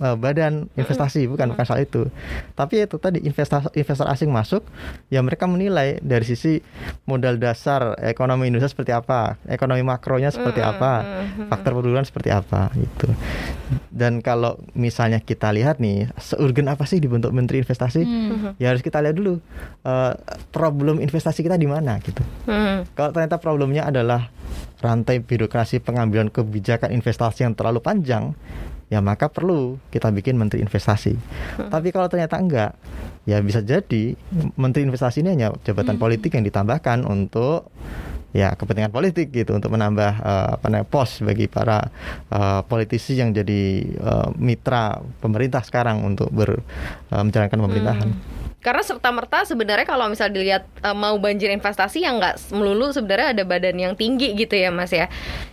eh, 0.00 0.16
badan 0.16 0.68
investasi 0.76 1.28
bukan 1.30 1.52
bukan 1.54 1.64
soal 1.64 1.84
itu. 1.84 2.08
Tapi 2.54 2.84
itu 2.84 2.96
tadi 2.96 3.22
investor 3.24 3.68
investor 3.72 4.06
asing 4.08 4.30
masuk 4.30 4.62
ya 5.12 5.20
mereka 5.20 5.48
menilai 5.48 5.98
dari 6.00 6.24
sisi 6.24 6.60
modal 7.08 7.36
dasar 7.40 7.96
ekonomi 8.02 8.48
Indonesia 8.48 8.70
seperti 8.70 8.92
apa 8.92 9.40
ekonomi 9.46 9.82
makronya 9.82 10.32
seperti 10.32 10.60
apa 10.60 11.04
faktor 11.48 11.78
perburuan 11.78 12.06
seperti 12.06 12.30
apa 12.32 12.72
gitu. 12.76 13.08
Dan 13.90 14.22
kalau 14.22 14.60
misalnya 14.76 15.18
kita 15.18 15.50
lihat 15.50 15.82
nih 15.82 16.10
seurgen 16.20 16.70
apa 16.70 16.86
sih 16.86 17.02
dibentuk 17.02 17.34
menteri 17.34 17.60
investasi? 17.60 18.02
Ya 18.60 18.70
harus 18.70 18.84
kita 18.84 19.02
lihat 19.02 19.16
dulu 19.16 19.40
eh, 19.84 20.12
problem 20.52 21.00
investasi 21.00 21.42
kita 21.44 21.58
di 21.58 21.68
mana 21.68 21.98
gitu. 22.02 22.22
Hmm. 22.46 22.86
kalau 22.94 23.10
ternyata 23.10 23.42
problemnya 23.42 23.88
adalah 23.88 24.30
rantai 24.80 25.24
birokrasi 25.24 25.80
pengambilan 25.80 26.28
kebijakan 26.28 26.92
investasi 26.92 27.48
yang 27.48 27.56
terlalu 27.56 27.80
panjang, 27.80 28.36
ya 28.86 29.02
maka 29.02 29.26
perlu 29.26 29.82
kita 29.90 30.14
bikin 30.14 30.38
menteri 30.38 30.62
investasi. 30.62 31.18
Tapi 31.58 31.90
kalau 31.90 32.06
ternyata 32.06 32.38
enggak, 32.38 32.72
ya 33.26 33.42
bisa 33.42 33.58
jadi 33.58 34.14
menteri 34.54 34.86
investasi 34.86 35.26
ini 35.26 35.34
hanya 35.34 35.50
jabatan 35.66 35.98
politik 35.98 36.38
yang 36.38 36.46
ditambahkan 36.46 37.02
untuk 37.02 37.66
ya 38.36 38.52
kepentingan 38.52 38.92
politik 38.92 39.32
gitu 39.32 39.56
untuk 39.56 39.72
menambah 39.72 40.12
eh, 40.20 40.48
apa 40.60 40.66
namanya 40.68 40.84
pos 40.86 41.24
bagi 41.24 41.48
para 41.48 41.88
eh, 42.28 42.60
politisi 42.68 43.16
yang 43.16 43.32
jadi 43.32 43.62
eh, 43.86 44.28
mitra 44.36 45.00
pemerintah 45.24 45.64
sekarang 45.64 46.04
untuk 46.04 46.28
ber, 46.30 46.60
eh, 47.10 47.22
menjalankan 47.24 47.58
pemerintahan. 47.58 48.10
Karena 48.60 48.82
serta 48.82 49.14
merta 49.14 49.46
sebenarnya 49.46 49.86
kalau 49.86 50.10
misal 50.10 50.26
dilihat 50.26 50.66
mau 50.98 51.14
banjir 51.22 51.54
investasi 51.54 52.02
yang 52.02 52.18
nggak 52.18 52.50
melulu 52.50 52.90
sebenarnya 52.90 53.30
ada 53.30 53.42
badan 53.46 53.78
yang 53.78 53.94
tinggi 53.94 54.34
gitu 54.34 54.58
ya 54.58 54.74
mas 54.74 54.90
ya. 54.90 55.06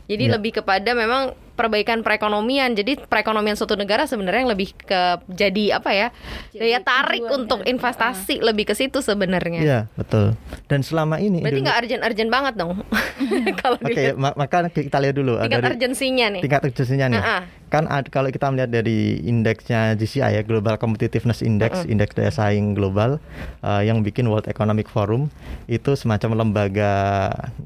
Jadi 0.10 0.34
Iya. 0.34 0.34
lebih 0.42 0.58
kepada 0.58 0.98
memang 0.98 1.38
perbaikan 1.54 2.02
perekonomian. 2.02 2.74
Jadi 2.74 2.98
perekonomian 2.98 3.54
suatu 3.54 3.78
negara 3.78 4.10
sebenarnya 4.10 4.46
yang 4.46 4.52
lebih 4.52 4.74
ke 4.76 5.02
jadi 5.30 5.78
apa 5.78 5.92
ya? 5.94 6.08
Jadi 6.54 6.62
daya 6.70 6.80
tarik 6.82 7.22
tujuan 7.24 7.38
untuk 7.40 7.60
dari- 7.62 7.70
investasi 7.74 8.36
lebih 8.42 8.66
ke 8.70 8.74
situ 8.74 9.00
sebenarnya. 9.00 9.62
Iya, 9.62 9.80
betul. 9.94 10.34
Dan 10.66 10.82
selama 10.82 11.22
ini 11.22 11.42
Berarti 11.42 11.62
nggak 11.62 11.78
urgent-urgent 11.86 12.30
banget 12.30 12.54
dong. 12.58 12.72
Kalau 13.62 13.78
Oke, 13.78 13.94
dilihat 13.94 14.18
ma- 14.18 14.36
maka 14.36 14.70
kita 14.70 14.98
lihat 14.98 15.16
dulu 15.16 15.38
uh, 15.38 15.46
tingkat 15.46 15.62
dari 15.62 15.74
urgensinya 15.78 16.26
nih. 16.34 16.42
tingkat 16.42 16.62
urgensinya 16.66 17.06
nih. 17.10 17.22
Ah-ah. 17.22 17.44
Kan 17.74 17.90
ad- 17.90 18.14
kalau 18.14 18.30
kita 18.30 18.54
melihat 18.54 18.70
dari 18.70 19.18
indeksnya 19.26 19.98
GCI 19.98 20.38
ya, 20.38 20.42
Global 20.46 20.78
Competitiveness 20.78 21.42
Index, 21.42 21.90
indeks 21.90 22.14
daya 22.14 22.30
saing 22.30 22.78
global 22.78 23.18
uh, 23.66 23.82
yang 23.82 24.06
bikin 24.06 24.30
World 24.30 24.46
Economic 24.46 24.86
Forum 24.86 25.34
itu 25.66 25.98
semacam 25.98 26.46
lembaga 26.46 26.94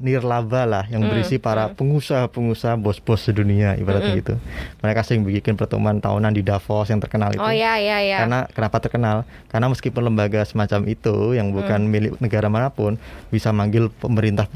nirlaba 0.00 0.64
lah 0.64 0.84
yang 0.88 1.04
berisi 1.04 1.36
para 1.36 1.68
pengusaha-pengusaha 1.76 2.80
bos-bos 2.80 3.20
sedunia 3.20 3.76
ibaratnya 3.78 4.14
gitu. 4.14 4.34
Mereka 4.78 5.00
sering 5.02 5.22
bikin 5.22 5.54
pertemuan 5.54 5.98
tahunan 5.98 6.30
di 6.30 6.40
Davos 6.40 6.86
yang 6.86 6.98
terkenal 6.98 7.30
itu. 7.30 7.38
Oh 7.38 7.48
ya 7.48 7.76
ya 7.76 7.98
ya. 7.98 8.18
Karena 8.20 8.38
kenapa 8.46 8.76
terkenal? 8.78 9.16
Karena 9.46 9.66
meskipun 9.66 10.02
lembaga 10.04 10.42
semacam 10.42 10.80
itu 10.86 11.32
yang 11.32 11.50
bukan 11.50 11.78
Hmm. 11.78 11.86
milik 11.88 12.12
negara 12.18 12.46
mana 12.46 12.68
pun 12.68 12.98
bisa 13.28 13.48
manggil 13.48 13.88
pemerintahan 13.92 14.46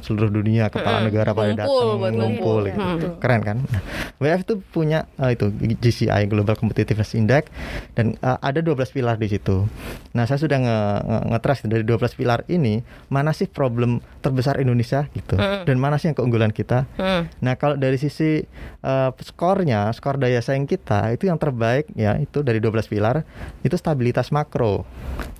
seluruh 0.00 0.28
dunia, 0.28 0.68
kepala 0.68 0.98
Mm-mm. 0.98 1.06
negara 1.06 1.30
pada 1.30 1.50
datang 1.54 1.70
ngumpul 1.70 2.10
ngumpul. 2.12 2.60
gitu. 2.66 2.76
Hmm. 2.76 2.96
Betul. 2.96 3.10
Keren 3.18 3.40
kan? 3.42 3.56
Nah, 3.66 3.82
WF 4.20 4.40
itu 4.42 4.54
punya 4.64 5.10
eh, 5.16 5.34
itu 5.34 5.50
GCI 5.52 6.26
Global 6.26 6.54
Competitiveness 6.54 7.14
Index 7.14 7.50
dan 7.92 8.14
eh, 8.16 8.38
ada 8.40 8.58
12 8.58 8.74
pilar 8.90 9.16
di 9.16 9.26
situ. 9.26 9.66
Nah, 10.12 10.24
saya 10.24 10.36
sudah 10.36 10.56
nge, 10.56 10.78
nge, 11.00 11.18
nge-trace 11.28 11.62
dari 11.64 11.82
12 11.82 12.14
pilar 12.14 12.40
ini 12.46 12.78
mana 13.08 13.30
sih 13.30 13.46
problem 13.46 13.98
terbesar 14.20 14.56
Indonesia 14.56 15.06
gitu 15.10 15.34
Mm-mm. 15.34 15.64
dan 15.64 15.76
mana 15.76 15.96
sih 15.96 16.06
yang 16.06 16.16
keunggulan 16.16 16.50
kita. 16.50 16.86
Hmm. 16.94 17.26
Nah, 17.40 17.54
kalau 17.54 17.74
dari 17.74 17.96
sisi 17.96 18.46
eh, 18.84 19.10
skornya, 19.24 19.90
skor 19.96 20.20
daya 20.20 20.40
saing 20.44 20.68
kita 20.68 21.12
itu 21.12 21.26
yang 21.30 21.40
terbaik 21.40 21.88
ya, 21.96 22.16
itu 22.20 22.44
dari 22.44 22.60
12 22.60 22.86
pilar 22.90 23.24
itu 23.62 23.74
stabilitas 23.74 24.30
makro. 24.30 24.84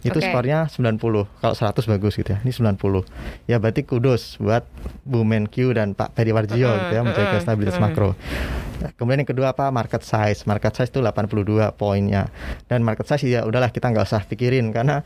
Itu 0.05 0.21
Oke. 0.21 0.29
skornya 0.29 0.69
90. 0.69 1.01
Kalau 1.41 1.55
100 1.57 1.93
bagus 1.97 2.13
gitu 2.21 2.37
ya. 2.37 2.39
Ini 2.45 2.53
90. 2.53 3.05
Ya 3.49 3.57
berarti 3.57 3.83
kudos 3.89 4.37
buat 4.37 4.69
Bu 5.05 5.25
Menkyu 5.25 5.73
dan 5.73 5.97
Pak 5.97 6.13
Periwarjio 6.13 6.69
Mm-mm, 6.69 6.81
gitu 6.89 6.93
ya 6.93 7.03
menjaga 7.03 7.39
stabilitas 7.41 7.81
mm-mm. 7.81 7.89
makro. 7.89 8.11
Kemudian 8.93 9.23
yang 9.23 9.31
kedua 9.31 9.51
apa? 9.51 9.69
Market 9.69 10.03
size. 10.03 10.45
Market 10.45 10.73
size 10.73 10.89
itu 10.89 10.99
82 10.99 11.41
poinnya. 11.73 12.29
Dan 12.65 12.81
market 12.81 13.05
size 13.05 13.25
ya 13.25 13.43
udahlah 13.43 13.69
kita 13.69 13.89
nggak 13.89 14.05
usah 14.05 14.21
pikirin 14.23 14.69
karena 14.71 15.01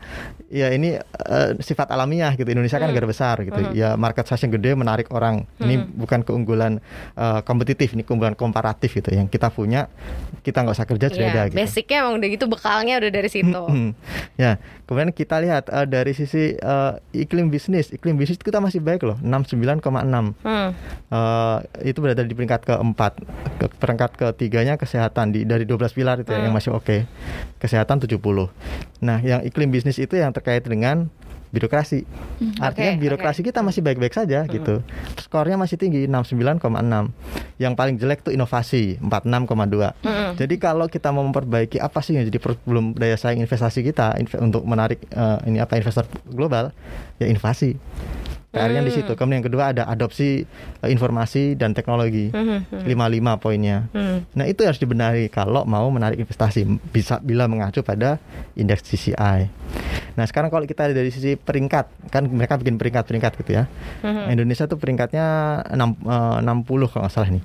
ya 0.47 0.69
ini 0.69 0.97
eh, 0.99 1.49
sifat 1.57 1.87
alamiah 1.89 2.33
gitu. 2.33 2.47
Indonesia 2.47 2.75
kan 2.75 2.85
Hmm. 2.85 2.91
negara 2.91 3.05
besar 3.05 3.35
gitu. 3.41 3.55
Hmm. 3.55 3.71
Ya 3.71 3.93
market 3.93 4.25
size 4.25 4.41
yang 4.41 4.53
gede 4.53 4.73
menarik 4.73 5.07
orang. 5.09 5.45
Ini 5.57 5.75
Hmm. 5.77 5.87
bukan 5.95 6.19
keunggulan 6.21 6.83
eh, 7.13 7.39
kompetitif, 7.41 7.93
ini 7.93 8.01
keunggulan 8.01 8.33
komparatif 8.33 8.91
gitu. 8.91 9.11
Yang 9.11 9.29
kita 9.29 9.47
punya 9.47 9.87
kita 10.41 10.59
nggak 10.59 10.73
usah 10.73 10.85
kerja 10.85 11.07
sudah 11.07 11.21
Iya, 11.21 11.31
ada 11.31 11.43
gitu. 11.47 11.57
basicnya 11.57 11.97
emang 12.01 12.15
udah 12.17 12.29
gitu 12.29 12.45
bekalnya 12.45 12.93
udah 12.97 13.11
dari 13.11 13.29
situ. 13.29 13.61
Mm-mm. 13.61 13.91
ya, 14.35 14.57
kemudian 14.83 15.11
kita 15.11 15.37
lihat 15.37 15.67
eh, 15.67 15.85
dari 15.85 16.11
sisi 16.11 16.55
eh, 16.55 16.93
iklim 17.13 17.47
bisnis, 17.47 17.91
iklim 17.91 18.15
bisnis 18.15 18.35
kita 18.35 18.57
masih 18.57 18.79
baik 18.79 19.03
loh, 19.03 19.19
69,6. 19.21 20.33
Hmm. 20.41 20.69
Eh, 21.05 21.57
itu 21.85 21.99
berada 21.99 22.21
di 22.21 22.31
peringkat 22.31 22.65
keempat. 22.65 23.13
Ke 23.57 23.68
peringkat 23.77 24.15
ketiganya 24.15 24.75
kesehatan 24.75 25.29
di 25.29 25.45
dari 25.45 25.63
12 25.63 25.93
pilar 25.93 26.17
itu 26.19 26.31
ya, 26.31 26.41
yang 26.41 26.49
Hmm. 26.49 26.57
masih 26.57 26.73
oke. 26.73 27.05
Kesehatan 27.57 28.01
70. 28.01 28.49
Nah, 28.99 29.19
yang 29.19 29.43
iklim 29.43 29.69
bisnis 29.69 29.97
itu 29.97 30.15
yang 30.15 30.33
terkait 30.33 30.63
dengan 30.63 31.07
birokrasi. 31.49 32.05
Artinya 32.61 32.93
Oke, 32.93 33.01
birokrasi 33.01 33.41
oke. 33.41 33.49
kita 33.49 33.65
masih 33.65 33.81
baik-baik 33.81 34.13
saja 34.13 34.45
gitu. 34.45 34.85
Skornya 35.17 35.57
masih 35.57 35.81
tinggi 35.81 36.05
69,6. 36.05 37.09
Yang 37.57 37.73
paling 37.73 37.95
jelek 37.97 38.21
tuh 38.21 38.29
inovasi 38.29 39.01
46,2. 39.01 39.97
Mm-mm. 40.05 40.37
Jadi 40.37 40.55
kalau 40.61 40.85
kita 40.85 41.09
mau 41.09 41.25
memperbaiki 41.25 41.81
apa 41.81 42.05
sih 42.05 42.13
yang 42.13 42.29
jadi 42.29 42.37
problem 42.37 42.93
daya 42.93 43.17
saing 43.17 43.41
investasi 43.41 43.81
kita 43.81 44.13
untuk 44.37 44.61
menarik 44.61 45.01
eh, 45.09 45.37
ini 45.49 45.57
apa 45.57 45.73
investor 45.73 46.05
global 46.29 46.69
ya 47.17 47.25
inovasi. 47.25 47.73
PR-nya 48.49 48.81
di 48.81 48.89
Hmm. 48.89 48.97
situ. 48.97 49.11
Kemudian 49.13 49.39
yang 49.39 49.47
kedua 49.47 49.63
ada 49.69 49.85
adopsi 49.85 50.41
eh, 50.81 50.89
informasi 50.89 51.53
dan 51.53 51.71
teknologi. 51.71 52.33
Mhm. 52.33 52.81
55 52.83 53.37
poinnya. 53.37 53.85
Hmm. 53.93 54.25
Nah, 54.33 54.45
itu 54.45 54.65
harus 54.65 54.77
dibenahi 54.77 55.29
kalau 55.29 55.63
mau 55.63 55.85
menarik 55.89 56.17
investasi 56.17 56.65
bisa 56.89 57.21
bila 57.21 57.45
mengacu 57.45 57.79
pada 57.79 58.17
indeks 58.53 58.81
GCI. 58.83 59.49
Nah, 60.19 60.27
sekarang 60.27 60.51
kalau 60.51 60.67
kita 60.67 60.91
dari 60.91 61.07
sisi 61.15 61.39
peringkat, 61.39 62.11
kan 62.11 62.27
mereka 62.27 62.59
bikin 62.59 62.75
peringkat-peringkat 62.75 63.39
gitu 63.39 63.51
ya. 63.55 63.71
Mhm. 64.03 64.35
Indonesia 64.35 64.67
tuh 64.67 64.75
peringkatnya 64.75 65.25
6, 65.71 65.95
eh, 66.03 66.37
60 66.43 66.91
kalau 66.91 67.07
nggak 67.07 67.13
salah 67.15 67.31
nih. 67.31 67.43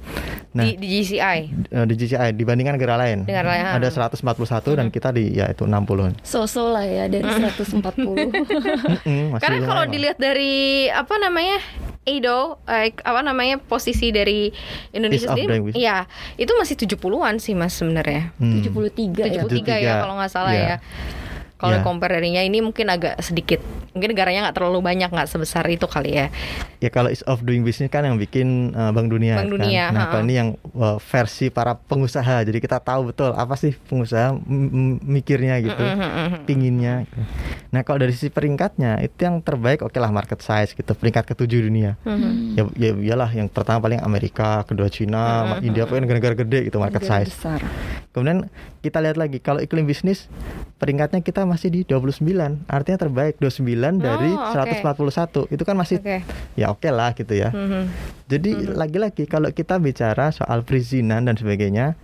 Nah, 0.58 0.64
di, 0.66 0.74
di 0.74 0.86
GCI. 0.98 1.38
eh, 1.70 1.86
di 1.86 1.94
GCI 1.94 2.34
dibandingkan 2.34 2.74
negara 2.74 2.98
lain. 2.98 3.30
Negara 3.30 3.46
lain, 3.54 3.62
ah. 3.62 3.78
Ada 3.78 3.94
141 3.94 4.74
dan 4.74 4.90
kita 4.90 5.14
di 5.14 5.38
ya 5.38 5.46
itu 5.54 5.62
60. 5.62 6.18
So-so 6.26 6.74
lah 6.74 6.82
ya 6.82 7.06
dari 7.06 7.22
140. 7.22 7.78
Mm-mm, 7.86 9.38
masih 9.38 9.42
Karena 9.42 9.58
kalau 9.62 9.86
dilihat 9.86 10.18
dari 10.18 10.90
apa 10.90 11.14
namanya 11.22 11.62
Edo, 12.04 12.60
eh, 12.68 12.92
apa 13.00 13.24
namanya 13.24 13.56
posisi 13.56 14.12
dari 14.12 14.52
Indonesia 14.92 15.32
sendiri, 15.32 15.72
iya 15.72 16.04
itu 16.36 16.52
masih 16.52 16.76
70-an 16.76 17.40
sih 17.40 17.56
mas 17.56 17.72
sebenarnya. 17.72 18.28
Hmm. 18.36 18.60
73 18.60 19.24
ya. 19.24 19.40
73 19.40 19.72
ya 19.80 19.92
73, 19.96 20.02
kalau 20.04 20.14
nggak 20.20 20.32
salah 20.34 20.52
iya. 20.52 20.66
ya. 20.68 20.76
Kalau 21.64 21.80
Iya. 21.80 21.86
compare 21.88 22.20
ini 22.44 22.60
mungkin 22.60 22.92
agak 22.92 23.16
sedikit, 23.24 23.64
mungkin 23.96 24.12
negaranya 24.12 24.44
nggak 24.48 24.56
terlalu 24.60 24.84
banyak 24.84 25.08
nggak 25.08 25.28
sebesar 25.32 25.64
itu 25.72 25.88
kali 25.88 26.12
ya. 26.12 26.28
Ya 26.84 26.92
kalau 26.92 27.08
is 27.08 27.24
of 27.24 27.40
doing 27.40 27.64
business 27.64 27.88
kan 27.88 28.04
yang 28.04 28.20
bikin 28.20 28.46
uh, 28.70 28.92
Bank 28.92 29.08
Dunia. 29.08 29.40
Bank 29.40 29.48
kan. 29.48 29.54
Dunia, 29.56 29.84
Nah 29.88 30.04
kalau 30.06 30.22
ini 30.22 30.34
yang 30.36 30.48
uh, 30.74 31.00
versi 31.00 31.48
para 31.48 31.72
pengusaha. 31.74 32.44
Jadi 32.44 32.60
kita 32.60 32.76
tahu 32.76 33.08
betul 33.08 33.32
apa 33.32 33.56
sih 33.56 33.72
pengusaha 33.72 34.36
mikirnya 35.02 35.60
gitu, 35.60 35.80
Mhm, 35.80 36.44
pinginnya. 36.44 36.94
Gitu. 37.02 37.20
Nah 37.70 37.80
kalau 37.80 37.98
dari 37.98 38.12
sisi 38.12 38.28
peringkatnya 38.28 39.00
itu 39.00 39.16
yang 39.18 39.40
terbaik 39.40 39.80
oke 39.80 39.96
lah 39.96 40.10
market 40.10 40.38
size 40.38 40.72
gitu, 40.72 40.92
peringkat 40.92 41.24
ketujuh 41.26 41.64
dunia. 41.64 41.96
mhm. 42.04 42.52
Ya, 42.52 42.62
ya 42.76 42.90
iyalah 42.92 43.30
yang 43.30 43.48
pertama 43.48 43.80
paling 43.80 43.98
Amerika, 43.98 44.60
kedua 44.62 44.86
Cina, 44.86 45.56
Mhm. 45.56 45.64
India 45.64 45.82
pokoknya 45.82 46.04
negara-negara 46.04 46.36
gede 46.38 46.58
gitu 46.66 46.76
market 46.76 47.00
Negara 47.00 47.22
size. 47.22 47.32
besar. 47.32 47.60
Kemudian 48.10 48.46
kita 48.78 49.00
lihat 49.00 49.16
lagi 49.16 49.40
kalau 49.40 49.58
iklim 49.58 49.82
bisnis 49.84 50.28
peringkatnya 50.76 51.18
kita 51.18 51.42
masih 51.42 51.66
di 51.68 51.80
29, 51.82 52.20
artinya 52.68 52.98
terbaik 53.00 53.40
29 53.40 53.96
dari 53.96 54.30
Oh, 54.30 54.52
oke. 54.54 54.78
141. 54.78 55.40
Itu 55.48 55.62
kan 55.62 55.74
masih 55.74 55.98
Oke. 55.98 56.22
ya 56.54 56.70
oke 56.74 56.88
lah 56.90 57.14
gitu 57.14 57.38
ya. 57.38 57.54
Mhm. 57.54 57.82
Jadi 58.26 58.50
lagi-lagi 58.74 59.30
kalau 59.30 59.52
kita 59.54 59.78
bicara 59.78 60.34
soal 60.34 60.66
perizinan 60.66 61.28
dan 61.28 61.38
sebagainya 61.38 61.94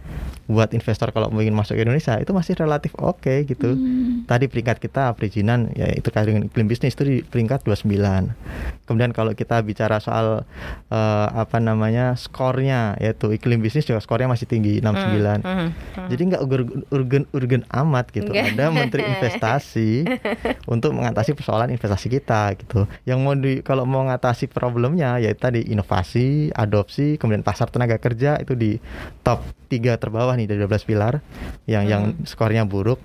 buat 0.50 0.75
investor 0.75 1.15
kalau 1.15 1.31
ingin 1.39 1.55
masuk 1.55 1.79
ke 1.79 1.87
Indonesia 1.87 2.19
itu 2.19 2.35
masih 2.35 2.59
relatif 2.59 2.91
oke 2.99 3.47
gitu. 3.47 3.79
Hmm. 3.79 4.27
Tadi 4.27 4.50
peringkat 4.50 4.83
kita 4.83 5.15
perizinan 5.15 5.71
ya 5.79 5.87
itu 5.95 6.11
dengan 6.11 6.50
iklim 6.50 6.67
bisnis 6.67 6.99
itu 6.99 7.07
di 7.07 7.17
peringkat 7.23 7.62
29. 7.62 8.35
Kemudian 8.91 9.15
kalau 9.15 9.31
kita 9.39 9.62
bicara 9.62 10.03
soal 10.03 10.43
eh, 10.91 11.27
apa 11.31 11.62
namanya 11.62 12.19
skornya 12.19 12.99
yaitu 12.99 13.31
iklim 13.31 13.62
bisnis 13.62 13.87
juga 13.87 14.03
skornya 14.03 14.27
masih 14.27 14.50
tinggi 14.50 14.83
69. 14.83 15.47
Mhm, 15.47 15.47
mhm. 15.47 16.09
Jadi 16.11 16.23
nggak 16.35 16.43
urgen 16.43 16.83
urgen 16.91 17.25
urgen 17.31 17.62
amat 17.71 18.11
gitu. 18.11 18.35
Nggak. 18.35 18.59
Ada 18.59 18.65
menteri 18.75 19.03
investasi 19.07 19.91
untuk 20.75 20.91
mengatasi 20.99 21.39
persoalan 21.39 21.71
investasi 21.71 22.11
kita 22.11 22.59
gitu. 22.59 22.91
Yang 23.07 23.19
mau 23.23 23.35
di 23.39 23.62
kalau 23.62 23.87
mau 23.87 24.03
mengatasi 24.03 24.50
problemnya 24.61 25.17
ya 25.17 25.33
tadi 25.33 25.64
inovasi, 25.64 26.52
adopsi, 26.52 27.17
kemudian 27.17 27.40
pasar 27.40 27.67
tenaga 27.67 27.97
kerja 27.97 28.37
itu 28.37 28.52
di 28.52 28.76
top 29.23 29.40
tiga 29.67 29.97
terbawah 29.97 30.35
nih 30.35 30.45
dari 30.45 30.61
12 30.61 30.85
pilar 30.85 31.25
yang 31.64 31.87
yang 31.87 32.02
skornya 32.25 32.62
buruk. 32.62 33.00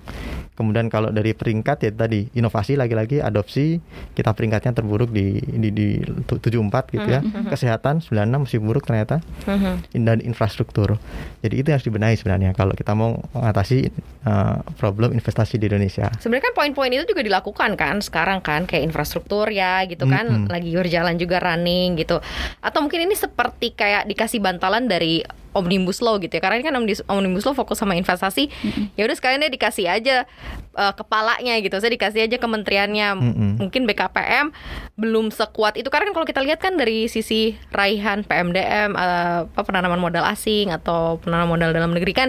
Kemudian 0.52 0.88
kalau 0.88 1.08
dari 1.10 1.30
peringkat 1.30 1.78
ya 1.80 1.92
tadi 1.94 2.32
inovasi 2.32 2.74
lagi-lagi 2.74 3.20
adopsi 3.20 3.76
kita 4.12 4.32
peringkatnya 4.32 4.72
terburuk 4.74 5.08
di 5.08 5.36
di, 5.38 5.68
di 5.70 5.86
tu- 6.22 6.36
74 6.36 6.60
gitu 6.90 7.06
ya. 7.06 7.20
Kesehatan 7.46 8.00
96 8.00 8.12
masih 8.42 8.58
buruk 8.58 8.82
ternyata 8.82 9.20
Mhm. 9.44 9.96
dan 10.02 10.18
infrastruktur. 10.20 10.96
Jadi 11.38 11.54
itu 11.54 11.66
yang 11.66 11.76
harus 11.76 11.86
dibenahi 11.86 12.16
sebenarnya 12.16 12.50
kalau 12.52 12.72
kita 12.72 12.92
mau 12.92 13.14
mengatasi 13.30 13.92
uh, 14.24 14.58
problem 14.74 15.12
investasi 15.12 15.56
di 15.56 15.68
Indonesia. 15.68 16.08
Sebenarnya 16.16 16.50
kan 16.50 16.54
poin-poin 16.56 16.90
itu 16.90 17.04
juga 17.06 17.22
dilakukan 17.22 17.70
kan 17.74 18.00
sekarang 18.00 18.40
kan 18.40 18.64
kayak 18.64 18.82
infrastruktur 18.82 19.46
ya 19.48 19.84
gitu 19.84 20.04
kan 20.04 20.24
Mm-mm. 20.26 20.48
lagi 20.48 20.72
berjalan 20.72 21.14
juga 21.14 21.38
running 21.46 21.94
gitu. 21.94 22.18
Atau 22.58 22.82
mungkin 22.82 23.06
ini 23.06 23.14
seperti 23.14 23.70
kayak 23.72 24.10
dikasih 24.10 24.42
bantalan 24.42 24.90
dari 24.90 25.22
omnibus 25.56 26.04
law 26.04 26.20
gitu 26.20 26.36
ya. 26.36 26.42
Karena 26.44 26.60
ini 26.60 26.66
kan 26.68 26.76
omnibus, 27.08 27.44
law 27.48 27.56
fokus 27.56 27.80
sama 27.80 27.96
investasi. 27.96 28.52
Ya 28.98 29.08
udah 29.08 29.16
sekalian 29.16 29.40
deh 29.40 29.52
dikasih 29.54 29.88
aja 29.88 30.28
uh, 30.76 30.92
kepalanya 30.92 31.56
gitu. 31.64 31.80
Saya 31.80 31.96
dikasih 31.96 32.28
aja 32.28 32.36
kementeriannya. 32.36 33.08
Mm-mm. 33.16 33.50
Mungkin 33.64 33.88
BKPM 33.88 34.52
belum 35.00 35.32
sekuat 35.32 35.80
itu 35.80 35.88
karena 35.88 36.12
kan 36.12 36.14
kalau 36.20 36.28
kita 36.28 36.40
lihat 36.44 36.60
kan 36.60 36.76
dari 36.76 37.08
sisi 37.08 37.56
raihan 37.72 38.20
PMDM 38.26 38.92
uh, 38.92 39.48
apa 39.48 39.62
penanaman 39.64 40.00
modal 40.00 40.28
asing 40.28 40.68
atau 40.68 41.16
penanaman 41.24 41.56
modal 41.56 41.70
dalam 41.72 41.96
negeri 41.96 42.12
kan 42.12 42.28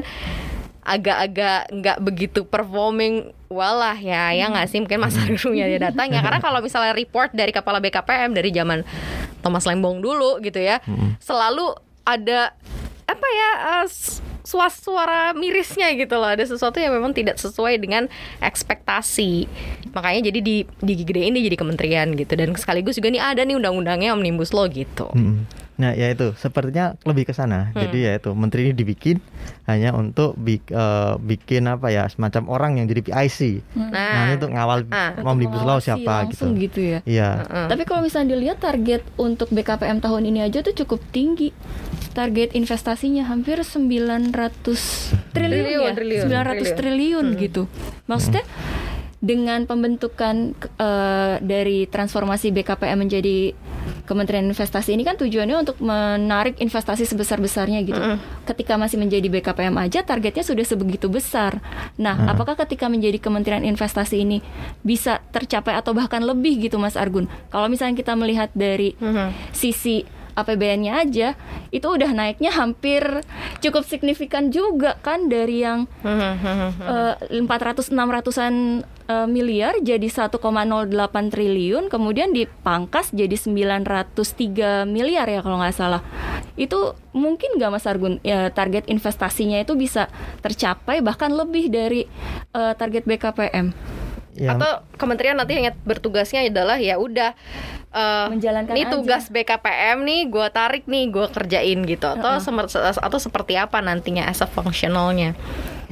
agak-agak 0.87 1.67
nggak 1.67 1.97
begitu 1.99 2.47
performing 2.47 3.35
well 3.51 3.83
lah 3.83 3.99
ya 3.99 4.31
ya 4.31 4.47
nggak 4.47 4.67
sih? 4.71 4.79
Mungkin 4.79 5.03
Mas 5.03 5.19
Arif 5.19 5.43
punya 5.43 5.67
dia 5.67 5.83
datanya 5.83 6.23
karena 6.23 6.39
kalau 6.39 6.63
misalnya 6.63 6.95
report 6.95 7.35
dari 7.35 7.51
kepala 7.51 7.83
BKPM 7.83 8.31
dari 8.31 8.55
zaman 8.55 8.87
Thomas 9.43 9.67
Lembong 9.67 9.99
dulu 9.99 10.39
gitu 10.39 10.57
ya 10.63 10.79
Mm-mm. 10.87 11.19
selalu 11.19 11.75
ada 12.07 12.55
apa 13.07 13.27
ya 13.27 13.51
uh, 13.83 13.87
suas 14.47 14.79
suara 14.79 15.35
mirisnya 15.35 15.91
gitu 15.99 16.15
loh. 16.15 16.31
Ada 16.31 16.47
sesuatu 16.47 16.79
yang 16.79 16.95
memang 16.95 17.11
tidak 17.11 17.35
sesuai 17.35 17.83
dengan 17.83 18.07
ekspektasi. 18.39 19.43
Makanya 19.91 20.31
jadi 20.31 20.39
di 20.39 20.55
digedein 20.79 21.35
dia 21.35 21.43
jadi 21.51 21.59
kementerian 21.59 22.07
gitu. 22.15 22.31
Dan 22.39 22.55
sekaligus 22.55 22.95
juga 22.95 23.11
nih 23.11 23.19
ada 23.19 23.43
nih 23.43 23.59
undang-undangnya 23.59 24.15
omnibus 24.15 24.55
law 24.55 24.71
gitu. 24.71 25.11
Hmm. 25.11 25.43
Nah, 25.77 25.93
ya 25.93 26.09
itu 26.09 26.33
sepertinya 26.33 26.97
lebih 27.03 27.23
ke 27.23 27.33
sana. 27.33 27.69
Hmm. 27.69 27.77
Jadi 27.79 27.97
ya 28.01 28.11
itu 28.15 28.33
menteri 28.33 28.65
ini 28.65 28.73
dibikin 28.73 29.21
hanya 29.63 29.93
untuk 29.93 30.33
bik- 30.33 30.69
eh, 30.69 31.13
bikin 31.15 31.65
apa 31.65 31.87
ya 31.87 32.05
semacam 32.05 32.43
orang 32.47 32.71
yang 32.75 32.85
jadi 32.85 33.01
PIC. 33.03 33.39
nah, 33.73 33.93
Nah, 33.93 34.21
ini 34.25 34.33
untuk 34.35 34.51
ngawal 34.51 34.79
Ah. 34.89 35.13
Omnibus 35.19 35.61
law 35.61 35.77
siapa 35.77 36.01
gitu. 36.25 36.43
langsung 36.43 36.57
gitu 36.57 36.79
ya. 36.81 36.99
Iya. 37.03 37.29
Heeh. 37.39 37.65
Tapi 37.67 37.83
kalau 37.83 38.01
misalnya 38.01 38.33
dilihat 38.33 38.57
target 38.57 39.05
untuk 39.15 39.47
BKPM 39.47 39.97
tahun 39.99 40.25
ini 40.25 40.41
aja 40.41 40.59
tuh 40.59 40.73
cukup 40.75 40.99
tinggi. 41.07 41.53
Target 42.11 42.51
investasinya 42.51 43.21
hampir 43.23 43.61
900 43.61 45.13
Triliun, 45.29 45.29
triliun, 45.29 45.81
ya. 45.83 45.93
triliun, 45.93 46.25
900 46.25 46.69
triliun, 46.73 47.25
gitu. 47.37 47.69
Maksudnya 48.03 48.41
dengan 49.27 49.67
pembentukan 49.67 50.55
eh, 50.55 51.35
dari 51.43 51.83
transformasi 51.85 52.55
BKPM 52.55 53.03
menjadi 53.03 53.51
Kementerian 54.07 54.47
Investasi 54.47 54.95
ini 54.95 55.03
kan 55.03 55.19
tujuannya 55.19 55.67
untuk 55.67 55.83
menarik 55.83 56.55
investasi 56.63 57.03
sebesar-besarnya 57.03 57.83
gitu. 57.83 57.99
Ketika 58.47 58.79
masih 58.79 58.95
menjadi 58.95 59.27
BKPM 59.27 59.75
aja 59.75 59.99
targetnya 59.99 60.47
sudah 60.47 60.63
sebegitu 60.63 61.11
besar. 61.11 61.59
Nah, 61.99 62.15
Mm. 62.15 62.31
apakah 62.31 62.55
ketika 62.55 62.87
menjadi 62.87 63.19
Kementerian 63.19 63.67
Investasi 63.67 64.23
ini 64.23 64.39
bisa 64.79 65.19
tercapai 65.35 65.75
atau 65.75 65.91
bahkan 65.91 66.23
lebih 66.23 66.55
gitu 66.63 66.79
Mas 66.79 66.95
Argun? 66.95 67.27
Kalau 67.51 67.67
misalnya 67.67 67.99
kita 67.99 68.15
melihat 68.15 68.47
dari 68.55 68.95
Mhm. 68.95 69.51
sisi 69.51 70.07
APBN-nya 70.37 71.01
aja 71.01 71.33
itu 71.73 71.87
udah 71.89 72.13
naiknya 72.13 72.53
hampir 72.53 73.01
cukup 73.59 73.83
signifikan 73.83 74.53
juga 74.53 74.95
kan 75.01 75.25
dari 75.27 75.65
yang 75.65 75.89
Mhm, 76.05 76.33
mhm. 76.37 76.85
eh, 76.85 77.15
400 77.41 77.89
600-an 77.89 78.55
eh, 79.09 79.27
miliar 79.27 79.81
jadi 79.81 80.05
1,08 80.05 81.33
triliun 81.33 81.89
kemudian 81.89 82.31
dipangkas 82.37 83.09
jadi 83.11 83.33
903 83.33 84.85
miliar 84.85 85.25
ya 85.25 85.41
kalau 85.41 85.57
nggak 85.57 85.75
salah. 85.75 86.05
Itu 86.53 86.93
mungkin 87.17 87.57
nggak 87.57 87.71
Mas 87.73 87.89
Argun 87.89 88.21
ya 88.21 88.53
target 88.53 88.85
investasinya 88.93 89.57
itu 89.57 89.73
bisa 89.73 90.05
tercapai 90.45 91.01
bahkan 91.01 91.33
lebih 91.33 91.73
dari 91.73 92.05
eh, 92.53 92.73
target 92.77 93.09
BKPM. 93.09 93.96
Ya, 94.37 94.53
atau 94.53 94.69
kementerian 94.95 95.33
nanti 95.33 95.53
hanya 95.53 95.73
bertugasnya 95.81 96.45
adalah 96.45 96.77
ya 96.77 96.95
udah 96.95 97.33
eh, 97.89 98.27
Menjalankan 98.29 98.71
ini 98.71 98.85
aja. 98.85 98.93
tugas 98.93 99.23
BKPM 99.27 99.97
nih 99.99 100.21
gue 100.27 100.47
tarik 100.49 100.85
nih 100.85 101.09
gue 101.09 101.25
kerjain 101.27 101.79
gitu. 101.83 102.05
Atau 102.07 102.37
semer- 102.37 102.69
atau 102.71 103.17
seperti 103.17 103.53
apa 103.53 103.79
nantinya 103.79 104.23
as 104.23 104.39
a 104.39 104.47
functionalnya 104.47 105.33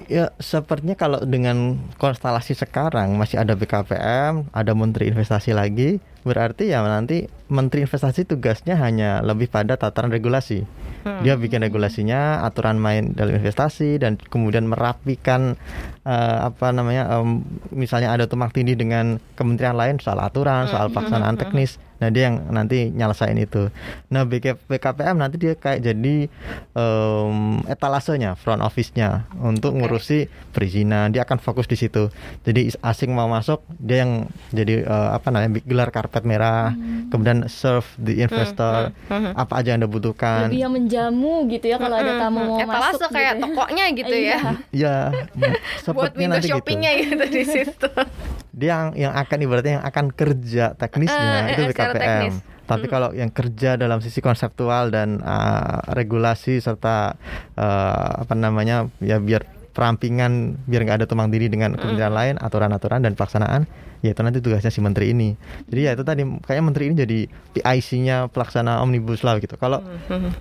ya 0.08 0.32
sepertinya 0.38 0.96
kalau 0.98 1.20
dengan 1.24 1.78
konstelasi 1.98 2.54
sekarang 2.58 3.18
masih 3.18 3.42
ada 3.42 3.58
BKPM, 3.58 4.50
ada 4.54 4.72
Menteri 4.78 5.10
Investasi 5.10 5.52
lagi, 5.54 5.98
berarti 6.26 6.74
ya 6.74 6.82
nanti 6.86 7.30
Menteri 7.50 7.86
Investasi 7.86 8.26
tugasnya 8.26 8.78
hanya 8.78 9.22
lebih 9.26 9.50
pada 9.50 9.78
tataran 9.78 10.14
regulasi. 10.14 10.66
Dia 11.06 11.38
bikin 11.38 11.62
regulasinya, 11.62 12.42
aturan 12.42 12.82
main 12.82 13.14
dalam 13.14 13.38
investasi 13.38 14.02
dan 14.02 14.18
kemudian 14.18 14.66
merapikan 14.66 15.54
eh, 16.02 16.38
apa 16.50 16.74
namanya, 16.74 17.22
em, 17.22 17.46
misalnya 17.70 18.10
ada 18.10 18.26
tumpang 18.26 18.50
tindih 18.50 18.74
dengan 18.74 19.22
kementerian 19.38 19.78
lain 19.78 20.02
soal 20.02 20.18
aturan, 20.18 20.66
soal 20.66 20.90
pelaksanaan 20.90 21.38
teknis. 21.38 21.78
Nah 21.96 22.08
dia 22.10 22.28
yang 22.28 22.50
nanti 22.50 22.90
nyelesain 22.90 23.36
itu. 23.36 23.72
Nah 24.08 24.24
BK, 24.24 24.60
BKPM 24.66 25.16
nanti 25.16 25.36
dia 25.38 25.54
kayak 25.54 25.80
jadi 25.82 26.28
em, 26.74 27.38
etalasenya, 27.66 28.36
front 28.36 28.60
office-nya 28.60 29.24
untuk 29.38 29.74
ngurusi 29.74 30.26
perizinan. 30.52 31.10
Dia 31.10 31.24
akan 31.24 31.38
fokus 31.38 31.66
di 31.66 31.76
situ. 31.76 32.12
Jadi 32.44 32.76
asing 32.76 33.12
mau 33.12 33.28
masuk, 33.28 33.64
dia 33.76 34.04
yang 34.04 34.28
jadi 34.52 34.84
eh, 34.84 35.10
apa 35.12 35.30
namanya 35.30 35.62
gelar 35.62 35.90
karpet 35.90 36.24
merah, 36.24 36.76
kemudian 37.08 37.48
serve 37.48 37.88
the 37.98 38.20
investor, 38.20 38.92
apa 39.34 39.54
aja 39.56 39.72
yang 39.72 39.80
anda 39.80 39.88
butuhkan. 39.88 40.48
Lebih 40.48 40.62
yang 40.62 40.74
menjamu 40.74 41.48
gitu 41.48 41.66
ya 41.66 41.78
kalau 41.78 41.96
ada 41.96 42.14
tamu 42.18 42.40
mau 42.46 42.58
etalase 42.58 42.96
masuk 42.96 43.10
kayak 43.10 43.34
gitu 43.34 43.40
ya. 43.40 43.48
tokonya 43.48 43.86
gitu 43.92 44.16
Iya. 44.16 44.38
ya 44.38 44.40
Ya, 44.86 44.96
buat 45.36 45.82
sepertinya 45.82 46.16
window 46.16 46.34
nanti 46.36 46.48
gitu. 46.48 46.56
shoppingnya 46.56 46.92
gitu. 46.98 47.24
di 47.28 47.44
situ 47.44 47.90
Dia 48.56 48.70
yang 48.72 48.90
yang 48.96 49.14
akan 49.14 49.38
ibaratnya 49.44 49.74
yang 49.84 49.86
akan 49.86 50.06
kerja 50.16 50.72
teknisnya 50.80 51.52
Eh, 51.52 51.52
itu 51.52 51.62
eh, 51.62 51.68
BKPM. 51.76 51.96
teknis. 52.00 52.36
Tapi 52.66 52.86
kalau 52.90 53.14
yang 53.14 53.30
kerja 53.30 53.78
dalam 53.78 54.02
sisi 54.02 54.26
konseptual 54.26 54.90
dan 54.90 55.22
uh, 55.22 55.86
regulasi 55.94 56.58
serta 56.58 57.14
uh, 57.54 58.12
apa 58.26 58.34
namanya 58.34 58.90
ya 59.04 59.22
biar 59.22 59.46
perampingan 59.76 60.58
biar 60.66 60.82
nggak 60.88 60.98
ada 61.04 61.06
tumpang 61.06 61.30
tindih 61.30 61.52
dengan 61.52 61.76
kementerian 61.76 62.16
lain 62.16 62.36
aturan-aturan 62.42 63.04
dan 63.04 63.14
pelaksanaan 63.14 63.68
ya 64.06 64.14
itu 64.14 64.22
nanti 64.22 64.40
tugasnya 64.40 64.70
si 64.70 64.80
menteri 64.86 65.12
ini. 65.18 65.34
Jadi 65.66 65.82
ya 65.82 65.92
itu 65.98 66.06
tadi 66.06 66.22
kayaknya 66.22 66.64
menteri 66.64 66.84
ini 66.88 66.96
jadi 66.96 67.20
PIC-nya 67.58 68.30
pelaksana 68.30 68.86
omnibus 68.86 69.26
law 69.26 69.42
gitu. 69.42 69.58
Kalau 69.58 69.82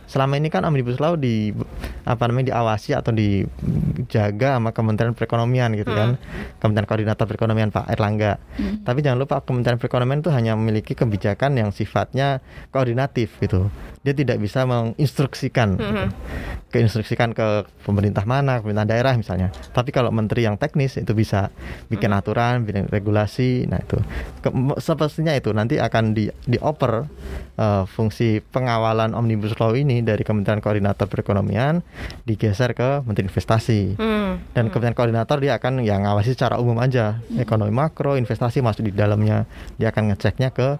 selama 0.05 0.37
ini 0.37 0.53
kan 0.53 0.69
omnibus 0.69 1.01
law 1.01 1.17
di 1.17 1.57
apa 2.05 2.29
namanya 2.29 2.53
diawasi 2.53 2.93
atau 2.93 3.17
dijaga 3.17 4.61
sama 4.61 4.77
Kementerian 4.77 5.17
Perekonomian 5.17 5.73
gitu 5.81 5.89
kan. 5.89 6.21
Kementerian 6.61 6.89
Koordinator 6.89 7.25
Perekonomian 7.25 7.73
Pak 7.73 7.89
Erlangga. 7.89 8.37
Tapi 8.85 8.99
jangan 9.01 9.19
lupa 9.25 9.41
Kementerian 9.41 9.81
Perekonomian 9.81 10.21
itu 10.21 10.29
hanya 10.29 10.53
memiliki 10.53 10.93
kebijakan 10.93 11.57
yang 11.57 11.73
sifatnya 11.73 12.45
koordinatif 12.69 13.41
gitu. 13.41 13.73
Dia 14.05 14.13
tidak 14.13 14.37
bisa 14.37 14.69
menginstruksikan 14.69 15.81
gitu. 15.81 16.13
keinstruksikan 16.75 17.31
ke 17.31 17.71
pemerintah 17.87 18.27
mana 18.27 18.59
pemerintah 18.59 18.83
daerah 18.83 19.15
misalnya. 19.15 19.55
Tapi 19.71 19.95
kalau 19.95 20.11
menteri 20.11 20.43
yang 20.43 20.59
teknis 20.59 20.99
itu 20.99 21.15
bisa 21.15 21.55
bikin 21.87 22.11
aturan 22.11 22.67
bikin 22.67 22.91
regulasi 22.91 23.54
nah 23.63 23.79
itu. 23.79 23.99
Sepertinya 24.83 25.31
itu 25.39 25.55
nanti 25.55 25.79
akan 25.79 26.11
di 26.11 26.27
dioper 26.51 27.07
eh, 27.55 27.85
fungsi 27.87 28.39
pengawalan 28.41 29.13
omnibus 29.13 29.55
law 29.55 29.73
ini 29.73 30.01
dari 30.01 30.21
Kementerian 30.21 30.59
Koordinator 30.59 31.07
Perekonomian 31.07 31.81
digeser 32.23 32.73
ke 32.73 33.03
Menteri 33.03 33.25
Investasi 33.25 33.95
Hmm. 33.95 34.43
dan 34.51 34.69
Kementerian 34.69 34.95
Koordinator 34.95 35.39
dia 35.39 35.55
akan 35.55 35.81
yang 35.81 36.03
ngawasi 36.03 36.33
secara 36.33 36.57
umum 36.57 36.77
aja 36.77 37.19
ekonomi 37.35 37.71
makro 37.71 38.15
investasi 38.15 38.59
masuk 38.59 38.85
di 38.85 38.93
dalamnya 38.93 39.47
dia 39.77 39.89
akan 39.89 40.11
ngeceknya 40.11 40.51
ke 40.51 40.79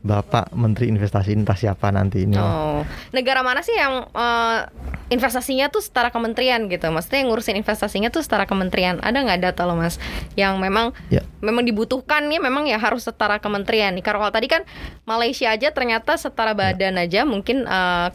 Bapak 0.00 0.50
Menteri 0.52 0.86
Investasi 0.86 1.34
entah 1.34 1.54
siapa 1.54 1.90
nanti 1.90 2.22
ini 2.22 2.34
Oh, 2.36 2.82
negara 3.10 3.42
mana 3.42 3.58
sih 3.60 3.74
yang 3.74 4.06
eh, 4.06 4.58
investasinya 5.06 5.66
tuh 5.68 5.78
setara 5.80 6.10
kementerian 6.10 6.66
gitu? 6.66 6.86
Maksudnya 6.88 7.22
yang 7.22 7.30
ngurusin 7.30 7.54
investasinya 7.54 8.10
tuh 8.10 8.20
setara 8.20 8.42
kementerian. 8.44 8.98
Ada 8.98 9.18
nggak 9.20 9.40
data 9.40 9.62
lo 9.62 9.74
mas? 9.74 10.02
Yang 10.34 10.58
memang 10.58 10.86
Ya. 11.06 11.22
memang 11.38 11.62
dibutuhkan 11.62 12.26
nih, 12.26 12.38
memang 12.38 12.66
ya 12.66 12.74
harus 12.76 13.06
setara 13.06 13.38
kementerian 13.38 13.94
nih. 13.94 14.02
Karena 14.02 14.18
kalau 14.20 14.34
tadi 14.34 14.46
kan 14.46 14.62
Malaysia 15.04 15.46
aja 15.48 15.70
ternyata 15.70 16.15
setara 16.16 16.52
badan 16.52 16.96
aja 16.96 17.22
mungkin 17.22 17.62
eh, 17.62 18.08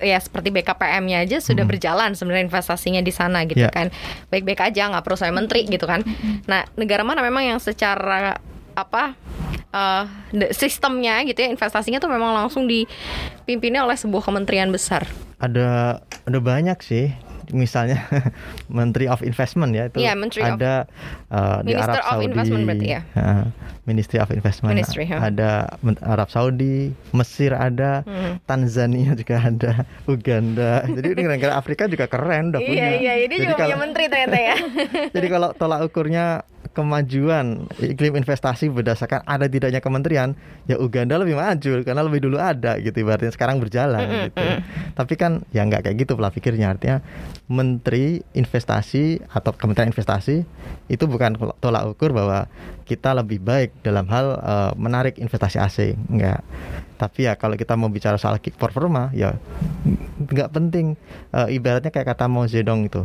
ya 0.00 0.16
seperti 0.16 0.48
BKPM-nya 0.50 1.20
aja 1.20 1.36
sudah 1.38 1.64
berjalan 1.64 2.12
sebenarnya 2.12 2.48
investasinya 2.48 3.00
di 3.00 3.10
sana 3.10 3.44
gitu 3.44 3.60
Ya. 3.60 3.68
kan. 3.68 3.92
Baik-baik 4.28 4.60
aja 4.62 4.88
nggak 4.88 5.02
perlu 5.02 5.16
saya 5.16 5.30
menteri 5.30 5.64
gitu 5.64 5.84
kan. 5.84 6.00
Nah, 6.44 6.64
negara 6.74 7.02
mana 7.02 7.20
memang 7.20 7.44
yang 7.46 7.58
secara 7.58 8.40
apa 8.72 9.16
de- 10.30 10.52
sistemnya 10.52 11.20
gitu 11.22 11.36
ya 11.36 11.48
investasinya 11.48 11.96
tuh 11.96 12.08
memang 12.08 12.32
langsung 12.34 12.64
dipimpinnya 12.64 13.84
oleh 13.84 13.92
sebuah 13.92 14.24
kementerian 14.24 14.68
besar. 14.68 15.04
ada 15.36 16.00
ada 16.24 16.38
banyak 16.40 16.80
sih 16.80 17.12
misalnya 17.50 18.02
Menteri 18.68 19.06
of 19.06 19.20
Investment 19.20 19.70
ya 19.70 19.86
itu 19.86 19.98
Iya, 19.98 20.12
Menteri 20.12 20.42
of- 20.42 20.56
ada 20.56 20.74
uh, 21.28 21.60
di 21.60 21.70
Minister 21.70 21.92
Arab 21.92 21.98
of 21.98 22.08
Saudi 22.08 22.26
Investment 22.26 22.62
berarti 22.64 22.86
ya? 22.88 23.00
Uh, 23.12 23.44
Ministry 23.84 24.18
of 24.18 24.28
Investment 24.28 24.70
Ministry, 24.72 25.04
ya. 25.04 25.18
ada 25.20 25.50
Arab 26.02 26.28
Saudi 26.28 26.76
Mesir 27.10 27.52
ada 27.52 28.02
Hmm. 28.02 28.38
Tanzania 28.42 29.14
juga 29.20 29.36
ada 29.40 29.72
Uganda 30.06 30.82
jadi 30.84 31.12
negara-negara 31.12 31.54
Afrika 31.54 31.86
juga 31.86 32.06
keren 32.06 32.50
udah 32.50 32.60
punya 32.60 32.86
Iya 32.86 32.90
iya, 32.96 33.12
ini 33.20 33.34
Jadi 33.34 33.44
juga 33.44 33.54
punya 33.60 33.76
menteri 33.76 34.04
ternyata 34.06 34.38
ya. 34.38 34.56
jadi 35.16 35.26
kalau 35.28 35.48
tolak 35.52 35.80
ukurnya 35.82 36.42
kemajuan 36.76 37.72
iklim 37.80 38.20
investasi 38.20 38.68
berdasarkan 38.68 39.24
ada 39.24 39.48
tidaknya 39.48 39.80
kementerian, 39.80 40.36
ya 40.68 40.76
Uganda 40.76 41.16
lebih 41.16 41.40
maju 41.40 41.80
karena 41.80 42.02
lebih 42.04 42.28
dulu 42.28 42.36
ada 42.36 42.76
gitu 42.76 43.00
ibaratnya 43.00 43.32
sekarang 43.32 43.56
berjalan 43.56 44.28
gitu. 44.28 44.44
Tapi 44.92 45.14
kan 45.16 45.40
ya 45.56 45.64
nggak 45.64 45.88
kayak 45.88 45.96
gitu 45.96 46.12
pola 46.12 46.28
pikirnya 46.28 46.76
artinya 46.76 47.00
menteri 47.48 48.20
investasi 48.36 49.24
atau 49.32 49.56
kementerian 49.56 49.88
investasi 49.88 50.44
itu 50.92 51.04
bukan 51.08 51.40
tolak 51.64 51.88
ukur 51.88 52.12
bahwa 52.12 52.44
kita 52.84 53.16
lebih 53.16 53.40
baik 53.40 53.80
dalam 53.80 54.04
hal 54.12 54.36
eh, 54.36 54.72
menarik 54.76 55.16
investasi 55.16 55.56
asing, 55.56 55.96
enggak. 56.12 56.44
Tapi 56.96 57.28
ya 57.28 57.36
kalau 57.36 57.56
kita 57.56 57.76
mau 57.76 57.88
bicara 57.92 58.16
soal 58.16 58.40
performa 58.40 59.12
ya 59.12 59.36
nggak 60.26 60.50
penting 60.50 60.98
Eh, 61.36 61.58
ibaratnya 61.60 61.92
kayak 61.92 62.16
kata 62.16 62.32
Mao 62.32 62.48
Zedong 62.48 62.88
itu 62.88 63.04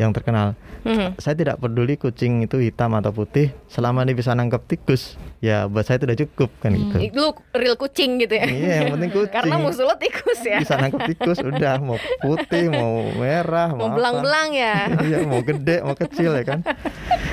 yang 0.00 0.14
terkenal. 0.14 0.56
Mhm. 0.86 1.18
Saya 1.20 1.34
tidak 1.36 1.58
peduli 1.60 1.98
kucing 1.98 2.40
itu 2.40 2.56
hitam 2.62 2.94
atau 2.96 3.10
putih, 3.10 3.50
selama 3.68 4.06
dia 4.06 4.14
bisa 4.14 4.32
nangkep 4.32 4.62
tikus, 4.64 5.18
ya 5.42 5.66
buat 5.68 5.84
saya 5.84 6.00
itu 6.00 6.06
udah 6.08 6.18
cukup 6.24 6.50
kan 6.62 6.70
gitu. 6.72 6.96
Lu 7.12 7.34
real 7.52 7.76
kucing 7.76 8.16
gitu 8.22 8.38
ya. 8.38 8.46
Iya, 8.46 8.74
yang 8.86 8.96
penting 8.96 9.10
kucing. 9.20 9.34
Karena 9.34 9.58
musuh 9.58 9.84
lo 9.84 9.98
tikus 9.98 10.40
ya. 10.46 10.62
bisa 10.62 10.80
nangkep 10.80 11.02
tikus 11.12 11.38
udah 11.44 11.76
mau 11.82 11.98
putih, 12.22 12.70
mau 12.72 13.04
merah, 13.18 13.68
Mau 13.74 13.90
belang-belang 13.92 14.48
ya. 14.54 14.76
Iya, 15.08 15.18
mau 15.28 15.42
gede, 15.44 15.82
mau 15.84 15.96
kecil 15.98 16.30
ya 16.32 16.44
kan. 16.46 16.60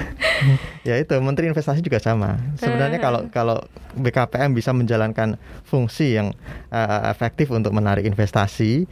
ya 0.82 0.96
itu 0.96 1.16
Menteri 1.20 1.48
Investasi 1.48 1.80
juga 1.80 1.98
sama. 1.98 2.38
Sebenarnya 2.56 3.00
kalau 3.00 3.22
kalau 3.30 3.58
BKPM 3.94 4.52
bisa 4.52 4.72
menjalankan 4.72 5.36
fungsi 5.64 6.16
yang 6.16 6.36
uh, 6.70 7.08
efektif 7.08 7.50
untuk 7.50 7.72
menarik 7.72 8.04
investasi 8.04 8.84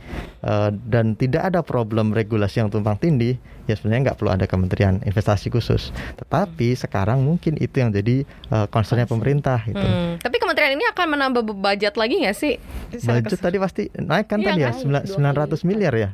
uh, 0.42 0.72
dan 0.72 1.14
tidak 1.14 1.52
ada 1.52 1.60
problem 1.60 2.12
regulasi 2.12 2.60
yang 2.60 2.72
tumpang 2.72 2.96
tindih, 2.96 3.36
ya 3.66 3.76
sebenarnya 3.76 4.12
nggak 4.12 4.18
perlu 4.20 4.32
ada 4.32 4.46
Kementerian 4.46 5.04
Investasi 5.04 5.48
khusus. 5.48 5.92
Tetapi 6.16 6.74
sekarang 6.74 7.20
mungkin 7.22 7.56
itu 7.58 7.80
yang 7.80 7.92
jadi 7.92 8.24
uh, 8.50 8.68
concernnya 8.68 9.06
pemerintah 9.06 9.60
gitu. 9.64 9.80
Hmm, 9.80 10.20
Tapi 10.20 10.36
kementerian 10.40 10.76
ini 10.76 10.86
akan 10.90 11.08
menambah 11.10 11.42
budget 11.52 11.96
lagi 11.96 12.24
nggak 12.24 12.38
sih? 12.38 12.56
Budget 12.92 13.40
tadi 13.40 13.58
pasti 13.60 13.84
naik 13.94 14.28
kan 14.28 14.40
Iya 14.40 14.48
tadi 14.56 14.62
ya 14.62 14.70
kan? 14.72 14.80
sembilan- 14.80 15.04
Dua 15.04 15.48
900 15.52 15.68
miliar 15.68 15.94
ya. 15.94 16.10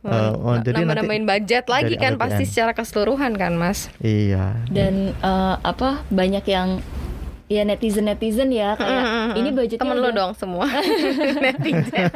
Uh, 0.00 0.32
oh, 0.40 0.56
jadi 0.64 0.80
nanti 0.80 1.04
nambah-nambahin 1.04 1.26
budget 1.28 1.64
lagi 1.68 1.94
kan 2.00 2.16
APBN. 2.16 2.22
pasti 2.24 2.44
secara 2.48 2.72
keseluruhan 2.72 3.36
kan 3.36 3.52
mas 3.52 3.92
iya. 4.00 4.56
dan 4.72 5.12
eh, 5.12 5.54
apa 5.60 6.00
banyak 6.08 6.40
yang 6.48 6.80
ya 7.50 7.62
netizen 7.62 8.06
netizen 8.06 8.48
ya 8.48 8.72
kayak 8.72 9.02
Mm-mm. 9.02 9.30
ini 9.34 9.50
budgetnya 9.50 9.82
temen 9.82 9.98
lo 9.98 10.06
udah- 10.06 10.14
dong 10.14 10.32
semua. 10.32 10.70
Netizen. 11.42 12.06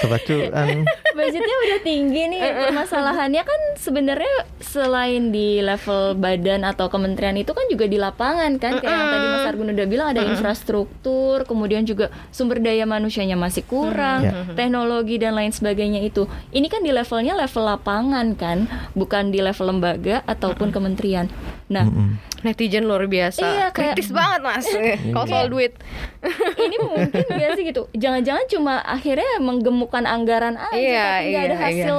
Cuan. 0.00 0.68
budgetnya 1.12 1.56
udah 1.60 1.78
tinggi 1.82 2.22
nih 2.26 2.40
permasalahannya 2.40 3.42
kan 3.42 3.60
sebenarnya 3.76 4.32
selain 4.58 5.28
di 5.28 5.60
level 5.60 6.16
badan 6.16 6.62
atau 6.62 6.88
kementerian 6.88 7.36
itu 7.36 7.50
kan 7.50 7.66
juga 7.66 7.84
di 7.84 7.96
lapangan 7.96 8.56
kan 8.56 8.78
kayak 8.78 8.88
yang 8.90 9.08
tadi 9.10 9.26
Mas 9.28 9.46
Argun 9.46 9.68
udah 9.70 9.86
bilang 9.86 10.08
ada 10.08 10.22
infrastruktur 10.24 11.44
kemudian 11.44 11.84
juga 11.84 12.08
sumber 12.30 12.58
daya 12.58 12.84
manusianya 12.84 13.36
masih 13.36 13.62
kurang 13.62 14.22
Ya. 14.22 14.32
teknologi 14.50 15.16
dan 15.16 15.32
lain 15.32 15.50
sebagainya 15.50 16.00
itu. 16.00 16.24
Ini 16.50 16.66
kan 16.66 16.80
di 16.80 16.90
levelnya 16.90 17.34
level 17.34 17.64
lapangan 17.66 18.26
kan 18.34 18.64
bukan 18.92 19.28
di 19.28 19.38
level 19.38 19.66
lembaga 19.68 20.24
ataupun 20.24 20.70
kementerian 20.70 21.28
nah 21.70 21.86
Mm-mm. 21.86 22.18
netizen 22.42 22.82
luar 22.82 23.06
biasa 23.06 23.40
Iya, 23.40 23.66
kayak- 23.68 23.94
kritis 23.94 24.10
banget 24.10 24.40
mas 24.42 24.66
kalau 25.14 25.24
soal 25.24 25.46
duit 25.46 25.78
ini 26.60 26.76
mungkin 26.82 27.24
gak 27.30 27.50
sih 27.54 27.64
gitu 27.64 27.86
jangan-jangan 27.94 28.44
cuma 28.48 28.74
akhirnya 28.80 29.38
menggemukkan 29.38 30.02
anggaran 30.02 30.58
aja 30.58 30.74
Iya, 30.74 31.06
tapi 31.16 31.26
nggak 31.26 31.42
ada 31.42 31.54
iya, 31.54 31.62
hasil 31.62 31.96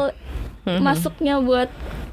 masuknya 0.78 1.40
buat 1.40 1.72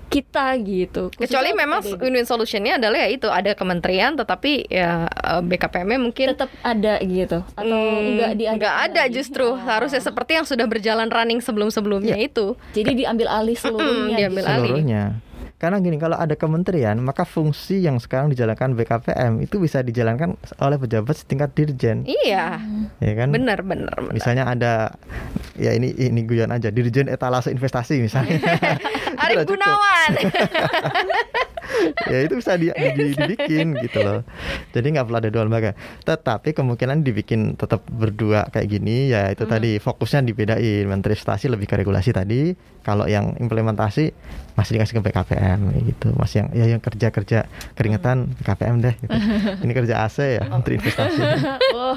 kita 0.09 0.57
gitu 0.63 1.13
kecuali 1.13 1.53
Khususnya 1.53 1.61
memang 1.61 1.81
PDB. 1.85 2.01
win-win 2.01 2.25
solutionnya 2.25 2.81
adalah 2.81 2.97
ya 2.97 3.09
itu 3.11 3.29
ada 3.29 3.53
kementerian 3.53 4.15
tetapi 4.15 4.65
ya 4.67 5.05
eh, 5.05 5.43
BKPM-nya 5.43 6.01
mungkin 6.01 6.27
tetap 6.33 6.49
ada 6.63 6.97
gitu 6.99 7.45
atau 7.45 7.77
Hmm, 7.77 8.17
enggak 8.17 8.33
diadakan 8.35 8.57
nggak 8.57 8.77
ada 8.87 9.03
lagi? 9.03 9.13
justru 9.13 9.45
Oh. 9.45 9.61
harusnya 9.61 10.01
seperti 10.01 10.33
yang 10.33 10.47
sudah 10.47 10.65
berjalan 10.65 11.09
running 11.09 11.41
sebelum-sebelumnya 11.41 12.17
itu 12.17 12.57
jadi 12.73 12.89
diambil 12.97 13.29
alih 13.29 13.53
seluruhnya 13.55 14.17
diambil 14.17 14.43
gitu. 14.43 14.49
alih. 14.51 14.65
seluruhnya. 14.71 15.03
Karena 15.59 15.83
gini, 15.83 15.99
kalau 15.99 16.15
ada 16.15 16.39
kementerian, 16.39 16.95
maka 17.03 17.27
fungsi 17.27 17.83
yang 17.83 17.99
sekarang 17.99 18.31
dijalankan 18.31 18.79
BKPM 18.79 19.43
itu 19.43 19.59
bisa 19.59 19.83
dijalankan 19.83 20.39
oleh 20.63 20.79
pejabat 20.79 21.19
setingkat 21.19 21.51
dirjen, 21.51 22.07
iya 22.07 22.63
ya 23.03 23.13
kan? 23.19 23.35
benar 23.35 23.67
benar 23.67 23.91
benar. 23.99 24.15
Misalnya 24.15 24.47
ada, 24.47 24.95
ya 25.59 25.75
ini 25.75 25.91
ini 25.99 26.23
guyon 26.23 26.55
aja, 26.55 26.71
dirjen 26.71 27.11
etalase 27.11 27.51
investasi 27.51 27.99
misalnya. 27.99 28.39
Arif. 29.27 29.51
Gunawan 29.51 30.11
ya 32.07 32.19
itu 32.23 32.35
bisa 32.35 32.55
di, 32.55 32.69
di- 32.71 33.15
dibikin 33.19 33.77
gitu 33.79 33.99
loh. 34.01 34.21
Jadi 34.71 34.87
nggak 34.91 35.05
perlu 35.05 35.19
ada 35.19 35.29
dua 35.29 35.43
lembaga. 35.43 35.73
Tetapi 36.03 36.53
kemungkinan 36.53 37.01
dibikin 37.01 37.55
tetap 37.55 37.85
berdua 37.85 38.47
kayak 38.49 38.69
gini, 38.69 39.09
ya 39.09 39.29
itu 39.29 39.45
tadi 39.45 39.77
fokusnya 39.77 40.23
dibedain. 40.23 40.85
Menteri 40.85 41.13
investasi 41.13 41.47
lebih 41.47 41.67
ke 41.67 41.77
regulasi 41.77 42.11
tadi. 42.11 42.53
Kalau 42.81 43.05
yang 43.05 43.37
implementasi 43.37 44.11
masih 44.55 44.73
dikasih 44.75 44.95
ke 44.95 45.03
BKPM 45.05 45.61
gitu. 45.85 46.09
Masih 46.15 46.37
yang 46.39 46.49
ya 46.53 46.65
yang 46.69 46.81
kerja 46.81 47.09
kerja 47.09 47.39
keringetan 47.75 48.33
BKPM 48.37 48.77
deh. 48.81 48.95
Gitu. 48.95 49.13
Ini 49.65 49.73
kerja 49.75 49.95
AC 50.03 50.17
ya 50.35 50.45
Menteri 50.47 50.77
investasi. 50.77 51.21
oh 51.77 51.97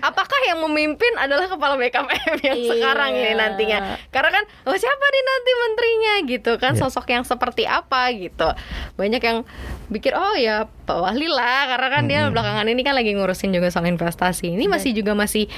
apakah 0.00 0.40
yang 0.44 0.58
memimpin 0.60 1.12
adalah 1.16 1.46
kepala 1.46 1.74
BKPM 1.76 2.36
yang 2.40 2.50
Iya. 2.54 2.70
sekarang 2.70 3.10
ini 3.14 3.32
nantinya 3.32 3.78
karena 4.08 4.30
kan 4.30 4.44
oh 4.64 4.74
siapa 4.74 5.04
nih 5.04 5.22
nanti 5.24 5.50
menterinya 5.56 6.12
gitu 6.28 6.52
kan 6.56 6.72
Iya. 6.72 6.80
sosok 6.80 7.06
yang 7.08 7.22
seperti 7.22 7.64
apa 7.64 8.10
gitu 8.12 8.48
banyak 9.02 9.18
yang 9.18 9.38
pikir 9.90 10.14
oh 10.14 10.38
ya 10.38 10.70
Pak 10.86 10.94
Wahli 10.94 11.26
lah 11.26 11.66
karena 11.66 11.88
kan 11.90 12.02
dia 12.06 12.20
Mm-mm. 12.22 12.32
belakangan 12.32 12.66
ini 12.70 12.80
kan 12.80 12.94
lagi 12.94 13.10
ngurusin 13.12 13.50
juga 13.50 13.66
soal 13.68 13.90
investasi. 13.90 14.54
Ini 14.54 14.70
masih 14.70 14.94
juga 14.94 15.18
masih 15.18 15.50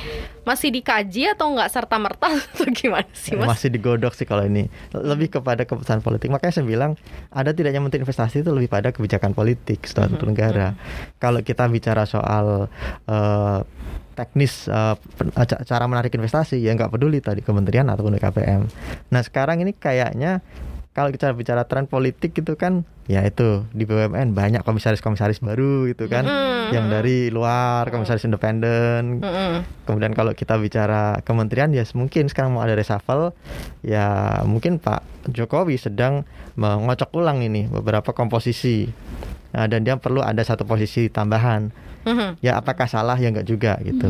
masih 0.43 0.73
dikaji 0.73 1.29
atau 1.29 1.53
nggak 1.53 1.69
serta 1.69 2.01
merta 2.01 2.33
atau 2.33 2.65
gimana 2.73 3.09
sih 3.13 3.37
mas? 3.37 3.53
masih 3.53 3.69
digodok 3.69 4.17
sih 4.17 4.25
kalau 4.25 4.49
ini. 4.49 4.73
Lebih 4.97 5.37
kepada 5.37 5.69
keputusan 5.69 6.01
politik. 6.01 6.33
Makanya 6.33 6.57
saya 6.57 6.65
bilang 6.65 6.97
ada 7.29 7.53
tidaknya 7.53 7.85
menteri 7.85 8.01
investasi 8.01 8.41
itu 8.41 8.49
lebih 8.49 8.73
pada 8.73 8.89
kebijakan 8.89 9.37
politik 9.37 9.85
suatu 9.85 10.25
negara. 10.25 10.73
Kalau 11.21 11.45
kita 11.45 11.69
bicara 11.69 12.09
soal 12.09 12.73
eh, 13.05 13.61
teknis 14.15 14.71
eh, 14.71 14.95
eh, 14.95 15.47
ca- 15.47 15.63
cara 15.67 15.85
menarik 15.91 16.15
investasi 16.15 16.63
ya 16.63 16.71
nggak 16.73 16.87
peduli 16.87 17.19
tadi 17.19 17.43
kementerian 17.43 17.91
ataupun 17.91 18.15
BKPM 18.15 18.63
nah 19.11 19.21
sekarang 19.27 19.59
ini 19.59 19.75
kayaknya 19.75 20.39
kalau 20.95 21.11
kita 21.11 21.35
bicara 21.35 21.67
tren 21.67 21.91
politik 21.91 22.33
gitu 22.33 22.55
kan 22.55 22.87
ya 23.11 23.21
itu 23.27 23.67
di 23.75 23.85
BUMN 23.85 24.33
banyak 24.33 24.63
komisaris-komisaris 24.65 25.43
baru 25.45 25.91
gitu 25.91 26.07
kan 26.09 26.25
Mm-mm. 26.25 26.73
yang 26.73 26.87
dari 26.89 27.29
luar 27.29 27.91
komisaris 27.91 28.25
independen 28.25 29.21
Mm-mm. 29.21 29.67
Kemudian 29.85 30.17
kalau 30.17 30.33
kita 30.33 30.57
bicara 30.57 31.21
kementerian 31.27 31.75
ya 31.75 31.85
mungkin 31.93 32.33
sekarang 32.33 32.57
mau 32.57 32.65
ada 32.65 32.73
reshuffle 32.73 33.37
ya 33.85 34.41
mungkin 34.49 34.81
Pak 34.81 35.29
Jokowi 35.35 35.77
sedang 35.77 36.25
mengocok 36.57 37.13
ulang 37.13 37.45
ini 37.45 37.69
beberapa 37.69 38.17
komposisi 38.17 38.89
Nah, 39.55 39.71
dan 39.71 39.87
dia 39.87 39.95
perlu 39.95 40.19
ada 40.19 40.43
satu 40.43 40.67
posisi 40.67 41.07
tambahan. 41.07 41.71
Mhm. 42.05 42.41
Ya 42.45 42.61
apakah 42.61 42.87
salah 42.87 43.17
ya 43.17 43.33
enggak 43.33 43.49
juga 43.49 43.81
gitu. 43.81 44.09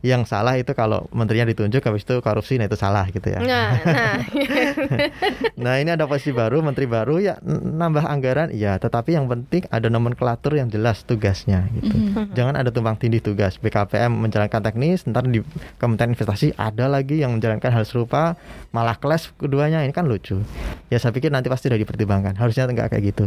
Yang 0.00 0.32
salah 0.32 0.56
itu 0.56 0.72
kalau 0.72 1.06
menterinya 1.12 1.48
ditunjuk 1.48 1.84
habis 1.84 2.02
itu 2.04 2.20
korupsi 2.20 2.56
nah 2.56 2.66
itu 2.66 2.76
salah 2.76 3.04
gitu 3.12 3.28
ya. 3.28 3.40
Nah, 3.40 3.70
nah. 3.84 4.16
Nah 5.64 5.80
ini 5.80 5.94
ada 5.94 6.04
posisi 6.04 6.34
baru, 6.34 6.60
menteri 6.60 6.84
baru 6.84 7.20
ya 7.20 7.38
nambah 7.44 8.04
anggaran, 8.04 8.48
ya. 8.52 8.76
Tetapi 8.76 9.16
yang 9.16 9.30
penting 9.30 9.64
ada 9.70 9.88
nomenklatur 9.88 10.56
yang 10.56 10.68
jelas 10.68 11.04
tugasnya 11.04 11.68
gitu. 11.76 11.94
Jangan 12.34 12.58
ada 12.58 12.68
tumpang 12.72 12.96
tindih 12.98 13.20
tugas. 13.20 13.56
BKPM 13.60 14.12
menjalankan 14.12 14.60
teknis, 14.60 15.04
ntar 15.08 15.24
di 15.24 15.40
Kementerian 15.80 16.12
Investasi 16.16 16.56
ada 16.56 16.88
lagi 16.90 17.20
yang 17.22 17.36
menjalankan 17.36 17.70
hal 17.70 17.84
serupa, 17.88 18.36
malah 18.74 18.96
kelas 18.98 19.32
keduanya 19.36 19.80
ini 19.84 19.92
kan 19.92 20.04
lucu. 20.08 20.40
Ya 20.92 20.98
saya 21.00 21.12
pikir 21.14 21.32
nanti 21.32 21.48
pasti 21.48 21.68
sudah 21.68 21.80
dipertimbangkan. 21.80 22.36
Harusnya 22.36 22.68
enggak 22.68 22.92
kayak 22.92 23.14
gitu. 23.14 23.26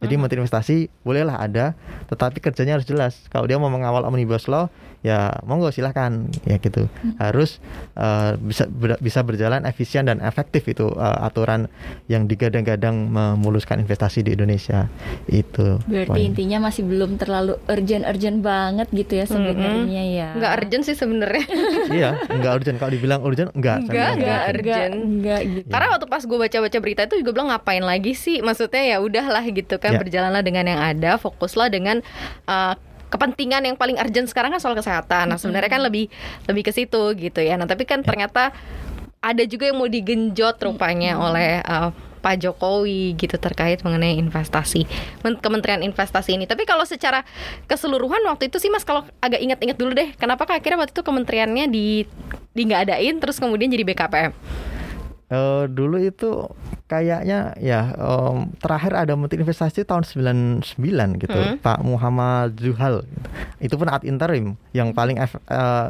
Jadi 0.00 0.14
Menteri 0.16 0.38
Investasi 0.44 0.88
bolehlah 1.04 1.40
ada, 1.40 1.76
tetapi 2.08 2.40
kerjanya 2.40 2.76
harus 2.80 2.86
jelas. 2.88 3.16
Kalau 3.28 3.44
dia 3.48 3.53
mau 3.56 3.68
mengawal 3.68 4.02
omnibus 4.02 4.44
law, 4.44 4.66
ya 5.00 5.28
monggo 5.42 5.68
silahkan 5.68 6.10
ya 6.42 6.56
gitu. 6.56 6.88
Harus 7.16 7.60
eh, 7.94 8.34
bisa 8.36 8.64
ber- 8.64 8.96
bisa 8.98 9.20
berjalan 9.20 9.62
efisien 9.62 10.04
dan 10.04 10.18
efektif 10.18 10.64
itu 10.64 10.88
eh, 10.90 11.18
aturan 11.20 11.68
yang 12.06 12.24
digadang-gadang 12.24 12.94
memuluskan 13.06 13.78
investasi 13.78 14.20
di 14.20 14.32
Indonesia 14.32 14.88
itu. 15.26 15.76
berarti 15.84 16.08
poin. 16.08 16.24
intinya 16.24 16.64
masih 16.64 16.82
belum 16.82 17.16
terlalu 17.16 17.56
urgent-urgent 17.64 18.40
banget 18.40 18.88
gitu 18.90 19.12
ya 19.14 19.24
sebenarnya 19.24 20.02
ya 20.04 20.28
nggak 20.34 20.52
urgent 20.56 20.82
sih 20.82 20.94
sebenarnya. 20.94 21.44
iya, 21.92 22.10
enggak 22.26 22.52
urgent. 22.54 22.76
Kalau 22.76 22.90
dibilang 22.90 23.20
urgent, 23.20 23.50
Enggak, 23.52 23.84
bilang 23.84 24.16
enggak 24.16 24.42
urgent. 24.50 24.92
enggak 24.94 25.40
gitu 25.44 25.68
Karena 25.68 25.86
waktu 25.90 26.06
pas 26.06 26.22
gue 26.22 26.38
baca-baca 26.38 26.78
berita 26.78 27.00
itu 27.04 27.16
juga 27.18 27.30
bilang 27.32 27.48
ngapain 27.50 27.82
lagi 27.82 28.12
sih? 28.12 28.40
Maksudnya 28.40 28.82
ya 28.84 28.96
udahlah 28.98 29.44
gitu 29.44 29.76
kan 29.76 29.92
Ya. 29.92 30.00
berjalanlah 30.00 30.40
dengan 30.40 30.64
yang 30.64 30.80
ada, 30.80 31.14
fokuslah 31.16 31.68
dengan 31.68 32.02
uh, 32.46 32.74
kepentingan 33.14 33.62
yang 33.62 33.78
paling 33.78 33.94
urgent 33.94 34.26
sekarang 34.26 34.50
kan 34.50 34.58
soal 34.58 34.74
kesehatan. 34.74 35.30
Nah 35.30 35.38
sebenarnya 35.38 35.70
kan 35.70 35.86
lebih 35.86 36.10
lebih 36.50 36.66
ke 36.66 36.72
situ 36.74 37.14
gitu 37.14 37.38
ya. 37.38 37.54
Nah 37.54 37.70
tapi 37.70 37.86
kan 37.86 38.02
ternyata 38.02 38.50
ada 39.22 39.42
juga 39.46 39.70
yang 39.70 39.78
mau 39.78 39.86
digenjot 39.86 40.58
rupanya 40.58 41.16
oleh 41.16 41.62
uh, 41.62 41.94
Pak 42.24 42.40
Jokowi 42.40 43.12
gitu 43.20 43.36
terkait 43.36 43.84
mengenai 43.84 44.16
investasi 44.16 44.88
Men- 45.20 45.36
Kementerian 45.38 45.84
Investasi 45.84 46.40
ini. 46.40 46.48
Tapi 46.48 46.64
kalau 46.64 46.88
secara 46.88 47.20
keseluruhan 47.68 48.24
waktu 48.24 48.48
itu 48.48 48.56
sih 48.56 48.72
Mas 48.72 48.82
kalau 48.82 49.04
agak 49.20 49.44
ingat-ingat 49.44 49.76
dulu 49.76 49.92
deh, 49.92 50.16
kenapa 50.16 50.48
akhirnya 50.48 50.80
waktu 50.80 50.96
itu 50.96 51.04
kementeriannya 51.04 51.68
di 51.68 52.08
di 52.56 52.62
nggak 52.64 52.88
adain 52.88 53.20
terus 53.20 53.36
kemudian 53.36 53.68
jadi 53.68 53.84
BKPM? 53.84 54.32
Eh, 55.26 55.64
dulu 55.66 55.96
itu 55.98 56.52
kayaknya 56.84 57.56
ya 57.56 57.96
um, 57.96 58.52
terakhir 58.54 58.92
ada 58.94 59.12
menteri 59.12 59.40
investasi 59.40 59.82
tahun 59.82 60.04
99 60.04 60.60
gitu 61.16 61.32
Hmm. 61.34 61.56
Pak 61.58 61.80
Muhammad 61.80 62.52
Zuhal 62.54 63.02
gitu. 63.02 63.28
itu 63.58 63.74
pun 63.74 63.88
ad 63.88 64.04
interim 64.04 64.44
yang 64.70 64.92
paling 64.92 65.16
eh, 65.16 65.28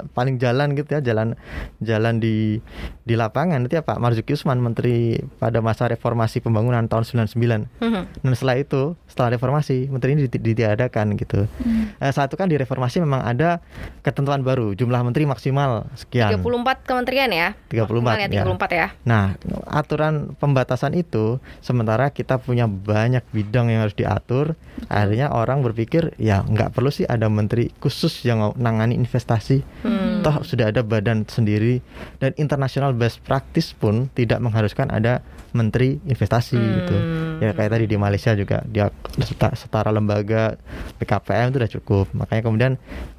paling 0.08 0.38
jalan 0.38 0.72
gitu 0.72 0.86
ya 0.88 1.00
jalan 1.02 1.34
jalan 1.78 2.14
di 2.16 2.62
di 3.02 3.14
lapangan 3.14 3.58
itu 3.60 3.74
ya 3.74 3.82
Pak 3.82 3.98
Marzuki 3.98 4.32
Usman 4.32 4.62
menteri 4.62 5.18
pada 5.34 5.58
masa 5.58 5.86
reformasi 5.86 6.38
pembangunan 6.38 6.86
tahun 6.86 7.02
99 7.26 7.66
Mhm. 7.82 8.02
dan 8.22 8.32
setelah 8.32 8.56
itu 8.56 8.82
setelah 9.04 9.34
reformasi 9.34 9.88
menteri 9.88 10.14
ini 10.14 10.20
diti- 10.24 10.40
ditiadakan 10.44 11.16
gitu 11.16 11.50
Eh, 11.96 12.10
saat 12.10 12.28
itu 12.28 12.36
kan 12.36 12.46
di 12.46 12.54
reformasi 12.54 12.98
memang 12.98 13.20
ada 13.20 13.58
ketentuan 14.00 14.40
baru 14.40 14.72
jumlah 14.72 15.02
menteri 15.02 15.24
maksimal 15.24 15.90
sekian 15.94 16.30
34 16.32 16.86
kementerian 16.86 17.28
ya 17.28 17.48
34, 17.66 17.98
Maksimal 17.98 18.14
ya, 18.14 18.26
ya. 18.30 18.44
34 18.46 18.70
ya 18.72 18.86
Nah, 19.04 19.23
aturan 19.68 20.34
pembatasan 20.38 20.94
itu 20.96 21.38
sementara 21.60 22.10
kita 22.10 22.40
punya 22.40 22.66
banyak 22.66 23.22
bidang 23.30 23.70
yang 23.70 23.86
harus 23.86 23.96
diatur, 23.96 24.58
akhirnya 24.90 25.30
orang 25.30 25.62
berpikir 25.62 26.16
ya 26.20 26.42
nggak 26.42 26.74
perlu 26.74 26.90
sih 26.90 27.06
ada 27.06 27.30
menteri 27.30 27.70
khusus 27.78 28.24
yang 28.26 28.52
nangani 28.58 28.96
investasi. 28.98 29.62
Hmm. 29.84 30.20
Toh 30.24 30.40
sudah 30.40 30.72
ada 30.72 30.80
badan 30.80 31.28
sendiri 31.28 31.84
dan 32.18 32.32
international 32.40 32.96
best 32.96 33.20
practice 33.22 33.76
pun 33.76 34.08
tidak 34.16 34.40
mengharuskan 34.40 34.88
ada 34.88 35.20
menteri 35.54 36.02
investasi 36.04 36.58
gitu. 36.58 36.96
Hmm. 36.96 37.38
Ya 37.44 37.54
kayak 37.54 37.70
tadi 37.78 37.84
di 37.86 37.96
Malaysia 37.96 38.34
juga 38.34 38.64
dia 38.66 38.90
seta- 39.22 39.54
setara 39.54 39.94
lembaga 39.94 40.58
BKPM 40.98 41.54
itu 41.54 41.58
udah 41.62 41.72
cukup. 41.80 42.06
Makanya 42.16 42.42
kemudian 42.42 42.72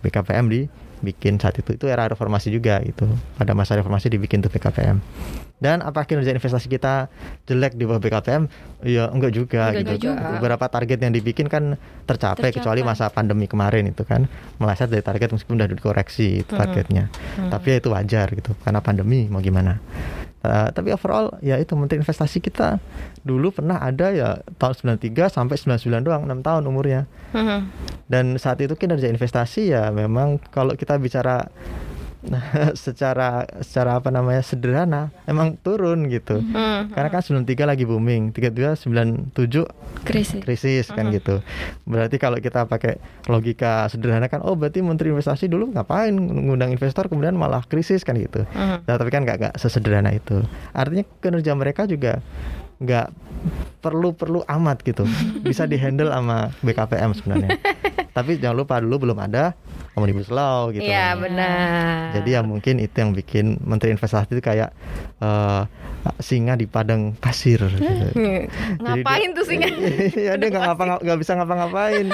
BKPM 0.03 0.45
dibikin 0.51 1.39
saat 1.39 1.55
itu 1.61 1.77
itu 1.77 1.85
era 1.87 2.09
reformasi 2.09 2.51
juga 2.51 2.83
gitu. 2.83 3.07
Pada 3.39 3.55
masa 3.55 3.79
reformasi 3.79 4.11
dibikin 4.11 4.43
tuh 4.43 4.51
BKPM. 4.51 4.99
Dan 5.55 5.79
apa 5.79 6.03
kinerja 6.03 6.35
investasi 6.35 6.67
kita 6.67 7.07
jelek 7.47 7.79
di 7.79 7.87
bawah 7.87 8.03
BKPM? 8.03 8.43
Ya 8.83 9.07
enggak 9.07 9.31
juga 9.31 9.71
Enggak 9.71 9.97
gitu. 10.03 10.11
juga. 10.11 10.35
Beberapa 10.35 10.65
target 10.67 10.99
yang 10.99 11.15
dibikin 11.15 11.47
kan 11.47 11.79
tercapai, 12.03 12.51
Tercapai. 12.51 12.59
kecuali 12.59 12.81
masa 12.83 13.07
pandemi 13.07 13.47
kemarin 13.47 13.87
itu 13.87 14.03
kan 14.03 14.27
meleset 14.59 14.91
dari 14.91 14.99
target 14.99 15.31
meskipun 15.31 15.55
udah 15.55 15.69
dikoreksi 15.71 16.43
itu 16.43 16.51
targetnya. 16.51 17.07
Tapi 17.47 17.67
ya 17.71 17.75
itu 17.79 17.89
wajar 17.89 18.27
gitu 18.35 18.51
karena 18.61 18.83
pandemi 18.83 19.31
mau 19.31 19.39
gimana. 19.39 19.79
Uh, 20.45 20.69
tapi 20.69 20.93
overall 20.93 21.33
ya 21.41 21.57
itu 21.57 21.73
menteri 21.73 21.97
investasi 21.97 22.37
kita 22.37 22.77
dulu 23.25 23.49
pernah 23.49 23.81
ada 23.81 24.13
ya 24.13 24.45
tahun 24.61 25.01
93 25.01 25.33
sampai 25.33 25.57
99 25.57 26.05
doang 26.05 26.21
6 26.29 26.45
tahun 26.45 26.63
umurnya. 26.69 27.09
Mhm. 27.33 27.59
Dan 28.05 28.37
saat 28.37 28.61
itu 28.61 28.77
kinerja 28.77 29.09
investasi 29.09 29.73
ya 29.73 29.89
memang 29.89 30.37
kalau 30.53 30.77
kita 30.77 31.01
bicara 31.01 31.49
secara 32.85 33.45
secara 33.61 33.99
apa 33.99 34.09
namanya 34.09 34.41
sederhana 34.41 35.13
emang 35.29 35.57
turun 35.61 36.09
gitu. 36.09 36.41
Hmm. 36.41 36.91
Karena 36.91 37.09
kan 37.09 37.21
93 37.21 37.65
lagi 37.65 37.83
booming, 37.85 38.33
32 38.33 38.87
97 39.35 39.65
krisis. 40.05 40.41
krisis 40.41 40.85
kan 40.91 41.09
gitu. 41.13 41.39
Berarti 41.85 42.17
kalau 42.17 42.37
kita 42.41 42.65
pakai 42.65 42.97
logika 43.29 43.87
sederhana 43.89 44.27
kan 44.27 44.41
oh 44.41 44.57
berarti 44.57 44.81
menteri 44.81 45.13
investasi 45.13 45.49
dulu 45.49 45.71
ngapain 45.73 46.13
ngundang 46.15 46.73
investor 46.73 47.07
kemudian 47.07 47.37
malah 47.37 47.63
krisis 47.65 48.01
kan 48.01 48.17
gitu. 48.17 48.43
Mhm. 48.53 48.85
Nah, 48.85 48.95
tapi 48.97 49.09
kan 49.13 49.23
nggak 49.23 49.37
nggak 49.41 49.55
sesederhana 49.59 50.11
itu. 50.13 50.41
Artinya 50.73 51.05
kinerja 51.21 51.51
mereka 51.53 51.85
juga 51.85 52.19
nggak 52.81 53.07
perlu-perlu 53.83 54.41
amat 54.49 54.81
gitu. 54.81 55.05
Bisa 55.45 55.69
dihandle 55.69 56.09
sama 56.09 56.49
BKPM 56.65 57.11
sebenarnya. 57.13 57.49
tapi 58.15 58.39
jangan 58.39 58.55
lupa 58.63 58.79
dulu 58.79 59.11
belum 59.11 59.19
ada 59.19 59.51
omnibus 59.99 60.31
law 60.31 60.71
gitu. 60.71 60.87
Iya 60.87 61.19
benar. 61.19 62.15
Jadi 62.15 62.29
ya 62.31 62.41
mungkin 62.47 62.79
itu 62.79 62.95
yang 62.95 63.11
bikin 63.11 63.59
menteri 63.59 63.91
investasi 63.91 64.31
itu 64.31 64.39
kayak 64.39 64.71
eh, 65.19 65.61
singa 66.23 66.55
di 66.55 66.63
padang 66.63 67.11
pasir. 67.19 67.59
Gitu. 67.59 68.15
Ngapain 68.83 69.35
tuh 69.35 69.43
singa? 69.43 69.67
Iya 70.15 70.39
dia 70.39 70.47
nggak 70.47 70.63
ngapa 70.63 70.83
nggak 71.03 71.19
bisa 71.19 71.35
ngapa-ngapain. 71.35 72.07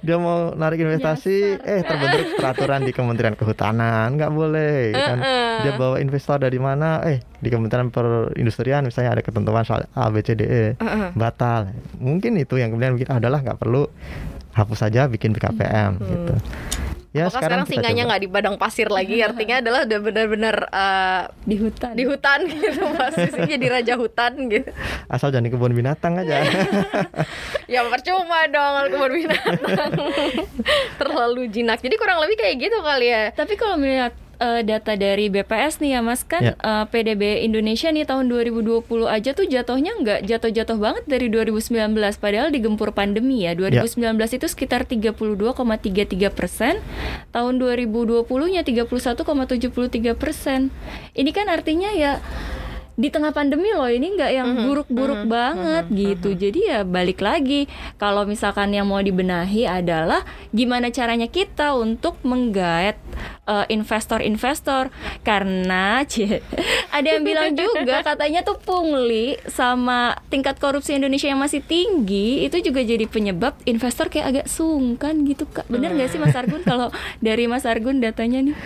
Dia 0.00 0.16
mau 0.16 0.56
narik 0.56 0.80
investasi, 0.80 1.60
eh 1.60 1.84
terbentuk 1.84 2.40
peraturan 2.40 2.88
di 2.88 2.92
Kementerian 2.96 3.36
Kehutanan 3.36 4.16
nggak 4.16 4.32
boleh 4.32 4.96
kan. 4.96 5.18
Dia 5.60 5.72
bawa 5.76 6.00
investor 6.00 6.40
dari 6.40 6.56
mana? 6.56 7.04
Eh 7.04 7.20
di 7.36 7.52
Kementerian 7.52 7.92
Perindustrian 7.92 8.80
misalnya 8.88 9.20
ada 9.20 9.22
ketentuan 9.22 9.60
soal 9.68 9.84
A 9.92 10.08
B 10.08 10.24
C 10.24 10.32
D 10.32 10.42
E 10.48 10.64
batal. 11.12 11.76
Mungkin 12.00 12.40
itu 12.40 12.56
yang 12.56 12.72
kemudian 12.72 12.96
bikin 12.96 13.12
adalah 13.12 13.44
nggak 13.44 13.60
perlu 13.60 13.84
hapus 14.56 14.78
saja 14.88 15.06
bikin 15.06 15.36
BKPM 15.36 16.00
gitu. 16.00 16.34
Ya 17.10 17.26
Apakah 17.26 17.42
sekarang, 17.42 17.60
kita 17.66 17.72
singanya 17.74 18.02
nggak 18.06 18.22
di 18.22 18.28
padang 18.30 18.54
pasir 18.54 18.86
lagi? 18.86 19.18
Artinya 19.26 19.58
adalah 19.58 19.82
udah 19.82 19.98
benar-benar 19.98 20.56
eh, 20.70 21.22
di 21.42 21.56
hutan. 21.58 21.92
di 21.98 22.04
hutan 22.06 22.38
gitu, 22.46 22.82
posisinya 22.86 23.50
jadi 23.50 23.66
raja 23.66 23.94
hutan 23.98 24.32
gitu. 24.46 24.70
asal 25.10 25.34
jangan 25.34 25.50
di 25.50 25.50
kebun 25.50 25.74
binatang 25.74 26.22
aja. 26.22 26.42
Ya 27.70 27.86
percuma 27.86 28.46
dong 28.50 28.72
kalau 28.78 28.88
kebun 28.94 29.12
binatang 29.26 29.90
terlalu 31.02 31.50
jinak. 31.50 31.82
Jadi 31.82 31.94
kurang 31.98 32.22
lebih 32.22 32.38
kayak 32.38 32.62
gitu 32.62 32.78
kali 32.78 33.10
ya. 33.10 33.34
Tapi 33.34 33.58
kalau 33.58 33.74
melihat 33.74 34.14
eh, 34.40 34.62
data 34.62 34.92
dari 34.94 35.28
BPS 35.28 35.78
nih 35.78 35.94
ya 35.94 36.00
Mas 36.00 36.24
kan 36.24 36.40
Ya. 36.40 36.54
eh, 36.54 36.84
PDB 36.86 37.44
Indonesia 37.44 37.88
nih 37.88 38.02
tahun 38.02 38.26
2020 38.26 38.80
aja 39.06 39.30
tuh 39.30 39.44
jatuhnya 39.44 39.92
nggak 39.94 40.20
jatuh-jatuh 40.24 40.76
banget 40.76 41.04
dari 41.04 41.28
2019 41.28 41.92
padahal 42.16 42.48
digempur 42.48 42.90
pandemi 42.90 43.44
ya. 43.44 43.52
2019 43.52 44.00
itu 44.32 44.46
sekitar 44.46 44.82
32,33 44.82 45.44
persen 46.30 46.80
tahun 47.28 47.54
2020-nya 47.58 48.64
31,73 48.64 49.12
persen. 50.14 50.72
Ini 51.12 51.30
kan 51.30 51.46
artinya 51.46 51.92
ya 51.92 52.18
di 53.00 53.08
tengah 53.08 53.32
pandemi 53.32 53.72
loh 53.72 53.88
ini 53.88 54.12
nggak 54.12 54.32
yang 54.36 54.48
Mhm, 54.52 54.64
buruk-buruk 54.68 55.24
mhm, 55.24 55.30
banget 55.32 55.84
mhm, 55.88 55.96
gitu. 55.96 56.30
Jadi 56.36 56.60
ya 56.68 56.84
balik 56.84 57.24
lagi 57.24 57.64
kalau 57.96 58.28
misalkan 58.28 58.76
yang 58.76 58.84
mau 58.84 59.00
dibenahi 59.00 59.64
adalah 59.64 60.20
gimana 60.52 60.92
caranya 60.92 61.24
kita 61.24 61.72
untuk 61.72 62.20
menggait 62.20 63.00
eh, 63.48 63.66
investor-investor. 63.72 64.92
Karena 65.24 66.02
cie, 66.10 66.44
ada 66.92 67.08
yang 67.08 67.24
bilang 67.24 67.56
juga 67.56 68.04
katanya 68.04 68.44
tuh 68.44 68.60
pungli 68.60 69.40
sama 69.48 70.20
tingkat 70.28 70.60
korupsi 70.60 71.00
Indonesia 71.00 71.30
yang 71.30 71.40
masih 71.40 71.64
tinggi 71.64 72.44
itu 72.44 72.60
juga 72.60 72.84
jadi 72.84 73.06
penyebab 73.06 73.56
investor 73.64 74.12
kayak 74.12 74.26
agak 74.28 74.46
sungkan 74.50 75.24
gitu 75.24 75.48
kak. 75.48 75.64
Bener 75.70 75.96
nggak 75.96 76.10
sih 76.10 76.20
Mas 76.20 76.36
Argun? 76.36 76.60
Kalau 76.66 76.92
dari 77.22 77.46
Mas 77.46 77.64
Argun 77.64 78.02
datanya 78.02 78.42
nih. 78.44 78.56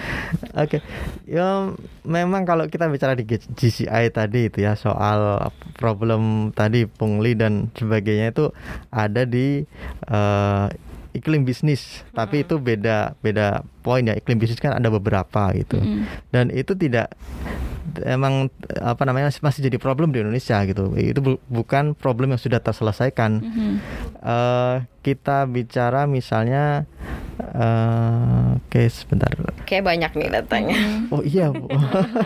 Oke, 0.57 0.81
ya 1.29 1.71
memang 2.03 2.49
kalau 2.49 2.65
kita 2.67 2.89
bicara 2.89 3.13
di 3.13 3.29
GCI 3.29 4.09
tadi 4.09 4.24
itu 4.33 4.65
ya 4.65 4.73
soal 4.79 5.53
problem 5.77 6.55
tadi 6.57 6.89
pungli 6.89 7.37
dan 7.37 7.69
sebagainya 7.77 8.33
itu 8.33 8.49
ada 8.89 9.29
di 9.29 9.69
eh, 10.09 10.67
iklim 11.15 11.47
bisnis, 11.47 12.03
tapi 12.11 12.43
itu 12.43 12.59
beda 12.59 13.15
beda 13.23 13.63
poin 13.87 14.03
ya 14.03 14.19
iklim 14.19 14.41
bisnis 14.41 14.59
kan 14.59 14.75
ada 14.75 14.91
beberapa 14.91 15.55
gitu, 15.55 15.79
Mm-mm. 15.79 16.11
dan 16.35 16.51
itu 16.51 16.75
tidak 16.75 17.15
emang 18.03 18.51
apa 18.83 19.07
namanya 19.07 19.31
masih 19.39 19.71
jadi 19.71 19.79
problem 19.79 20.11
di 20.11 20.19
Indonesia 20.19 20.59
gitu, 20.67 20.91
itu 20.99 21.21
bu- 21.23 21.43
bukan 21.47 21.95
problem 21.95 22.35
yang 22.35 22.43
sudah 22.43 22.59
terselesaikan. 22.59 23.47
Mhm. 23.47 23.73
Eh, 24.27 24.77
kita 25.07 25.47
bicara 25.47 26.11
misalnya, 26.11 26.89
eh, 27.39 28.34
oke 28.75 28.91
sebentar, 28.91 29.31
Kayak 29.71 29.87
banyak 29.87 30.13
nih 30.19 30.29
datanya. 30.35 30.75
oh 31.15 31.23
iya. 31.23 31.55
Bu. 31.55 31.71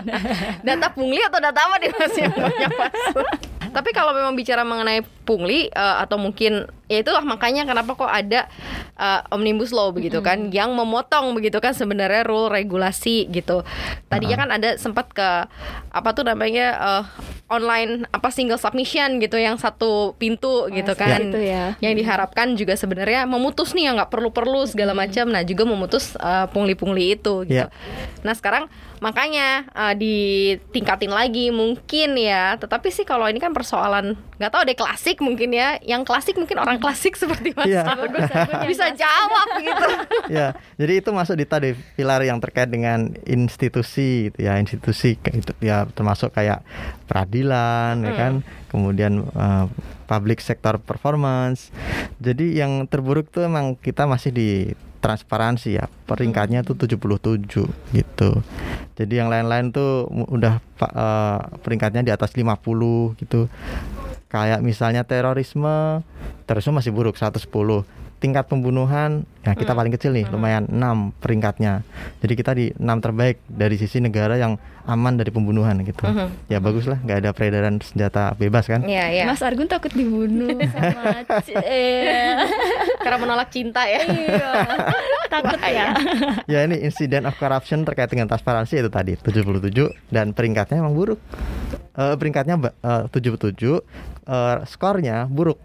Data 0.66 0.88
pungli 0.96 1.20
atau 1.20 1.36
data 1.44 1.60
apa 1.60 1.76
nih 1.76 1.92
Mas 1.92 2.14
yang 2.16 2.32
banyak 2.32 2.72
masuk? 2.72 3.28
Tapi 3.78 3.94
kalau 3.94 4.10
memang 4.10 4.34
bicara 4.34 4.66
mengenai 4.66 5.06
pungli 5.22 5.70
eh, 5.70 5.96
atau 6.02 6.18
mungkin 6.18 6.66
ya 6.90 6.98
itulah 6.98 7.22
makanya 7.22 7.62
kenapa 7.62 7.94
kok 7.94 8.10
ada 8.10 8.50
eh, 8.98 9.20
omnibus 9.30 9.70
law 9.70 9.94
begitu 9.94 10.18
kan 10.18 10.50
yang 10.50 10.74
memotong 10.74 11.30
begitu 11.38 11.62
kan 11.62 11.78
sebenarnya 11.78 12.26
rule 12.26 12.50
regulasi 12.50 13.30
gitu. 13.30 13.62
Tadinya 14.10 14.42
kan 14.42 14.50
ada 14.50 14.74
sempat 14.74 15.14
ke 15.14 15.46
apa 15.94 16.08
tuh 16.10 16.26
namanya 16.26 16.66
eh, 16.74 17.02
online 17.54 18.10
apa 18.10 18.34
single 18.34 18.58
submission 18.58 19.22
gitu 19.22 19.38
yang 19.38 19.54
satu 19.62 20.18
pintu 20.18 20.66
gitu 20.74 20.98
kan. 20.98 21.30
itu 21.30 21.38
ya. 21.38 21.78
Yang 21.78 22.02
diharapkan 22.02 22.58
juga 22.58 22.74
sebenarnya 22.74 23.30
memutus 23.30 23.78
nih 23.78 23.94
yang 23.94 24.02
nggak 24.02 24.10
perlu-perlu 24.10 24.66
segala 24.66 24.90
macam. 24.90 25.30
Nah 25.30 25.46
juga 25.46 25.62
memutus 25.62 26.18
pungli-pungli 26.50 27.14
itu 27.14 27.46
gitu. 27.46 27.70
Ya. 27.70 27.70
Nah 28.26 28.34
sekarang 28.34 28.66
makanya 28.98 29.66
eh, 29.72 29.94
ditingkatin 29.94 31.12
lagi 31.12 31.50
mungkin 31.50 32.18
ya. 32.18 32.56
Tetapi 32.58 32.88
sih 32.90 33.06
kalau 33.06 33.26
ini 33.26 33.40
kan 33.42 33.54
persoalan 33.54 34.18
nggak 34.38 34.52
tahu 34.54 34.62
deh 34.68 34.76
klasik 34.78 35.18
mungkin 35.24 35.54
ya. 35.54 35.78
Yang 35.82 36.02
klasik 36.08 36.34
mungkin 36.38 36.58
orang 36.60 36.78
klasik 36.78 37.14
seperti 37.14 37.54
Mas. 37.56 37.66
Argun 37.68 38.12
bisa 38.70 38.90
jawab 38.94 39.48
gitu. 39.60 39.86
ya, 40.36 40.54
jadi 40.76 40.92
itu 41.00 41.10
masuk 41.10 41.34
di 41.38 41.46
tadi 41.48 41.70
pilar 41.96 42.22
yang 42.22 42.38
terkait 42.38 42.68
dengan 42.68 43.10
institusi, 43.24 44.30
gitu 44.30 44.38
ya 44.44 44.60
institusi 44.60 45.16
kayak 45.18 45.36
itu 45.40 45.52
ya 45.64 45.88
termasuk 45.90 46.30
kayak 46.34 46.62
peradilan, 47.08 48.04
ya 48.04 48.12
kan, 48.12 48.32
kemudian 48.68 49.24
eh, 49.24 49.66
public 50.04 50.44
sector 50.44 50.76
performance. 50.78 51.72
Jadi 52.20 52.60
yang 52.60 52.84
terburuk 52.84 53.32
tuh 53.32 53.48
emang 53.48 53.74
kita 53.80 54.04
masih 54.04 54.30
di 54.30 54.50
transparansi 55.00 55.80
ya. 55.80 55.88
Peringkatnya 56.04 56.60
tuh 56.60 56.76
77 56.76 57.64
gitu. 57.96 58.30
Jadi 58.98 59.14
yang 59.14 59.32
lain-lain 59.32 59.72
tuh 59.72 60.06
udah 60.08 60.60
eh, 60.84 61.40
peringkatnya 61.64 62.04
di 62.04 62.12
atas 62.12 62.36
50 62.36 63.16
gitu. 63.16 63.48
Kayak 64.28 64.60
misalnya 64.60 65.08
terorisme, 65.08 66.04
terorisme 66.44 66.76
masih 66.76 66.92
buruk 66.92 67.16
110. 67.16 67.48
Tingkat 68.18 68.50
pembunuhan, 68.50 69.22
ya 69.46 69.54
kita 69.54 69.70
Hmm. 69.72 69.78
paling 69.78 69.92
kecil 69.94 70.10
nih, 70.10 70.26
lumayan 70.26 70.66
6 70.66 71.14
peringkatnya. 71.22 71.86
Jadi 72.18 72.32
kita 72.34 72.50
di 72.50 72.74
6 72.74 72.98
terbaik 72.98 73.38
dari 73.46 73.78
sisi 73.78 74.02
negara 74.02 74.34
yang 74.34 74.58
aman 74.90 75.14
dari 75.14 75.30
pembunuhan 75.30 75.78
gitu. 75.86 76.02
Mhm. 76.02 76.50
Ya 76.50 76.58
bagus 76.58 76.90
lah, 76.90 76.98
nggak 76.98 77.18
ada 77.22 77.30
peredaran 77.30 77.78
senjata 77.78 78.34
bebas 78.34 78.66
kan? 78.66 78.82
Iya, 78.82 79.06
iya. 79.12 79.24
Mas 79.28 79.38
Argun 79.38 79.70
takut 79.70 79.94
dibunuh 79.94 80.50
sama 80.74 81.22
eh, 81.62 82.42
Karena 82.98 83.18
menolak 83.22 83.54
cinta 83.54 83.86
ya. 83.86 84.02
iya. 84.02 84.66
takut 85.30 85.60
ya. 85.62 85.94
ya 86.50 86.58
ini 86.66 86.82
insiden 86.82 87.22
of 87.22 87.38
corruption 87.38 87.86
terkait 87.86 88.10
dengan 88.10 88.26
transparansi 88.26 88.82
itu 88.82 88.90
tadi 88.90 89.14
77 89.14 89.70
dan 90.10 90.34
peringkatnya 90.34 90.82
emang 90.82 90.98
buruk. 90.98 91.22
Eh, 91.94 92.14
peringkatnya 92.18 92.58
eh, 92.82 93.04
77, 93.14 93.78
eh, 94.26 94.56
skornya 94.66 95.30
buruk 95.30 95.62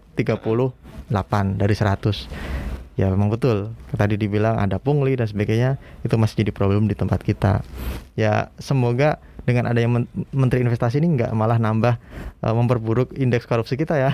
38 1.10 1.60
dari 1.60 1.74
100. 1.74 2.94
Ya 2.94 3.10
memang 3.10 3.26
betul. 3.26 3.74
Tadi 3.90 4.14
dibilang 4.14 4.54
ada 4.54 4.78
pungli 4.78 5.18
dan 5.18 5.26
sebagainya, 5.26 5.82
itu 6.06 6.14
masih 6.14 6.46
jadi 6.46 6.52
problem 6.54 6.86
di 6.86 6.94
tempat 6.94 7.26
kita. 7.26 7.66
Ya 8.14 8.54
semoga 8.62 9.18
dengan 9.44 9.68
adanya 9.68 10.00
men- 10.00 10.10
menteri 10.32 10.64
investasi 10.64 11.00
ini 11.00 11.20
nggak 11.20 11.30
malah 11.36 11.60
nambah 11.60 11.94
eh, 12.40 12.54
memperburuk 12.54 13.12
indeks 13.16 13.44
korupsi 13.44 13.76
kita 13.76 13.96
ya. 13.96 14.10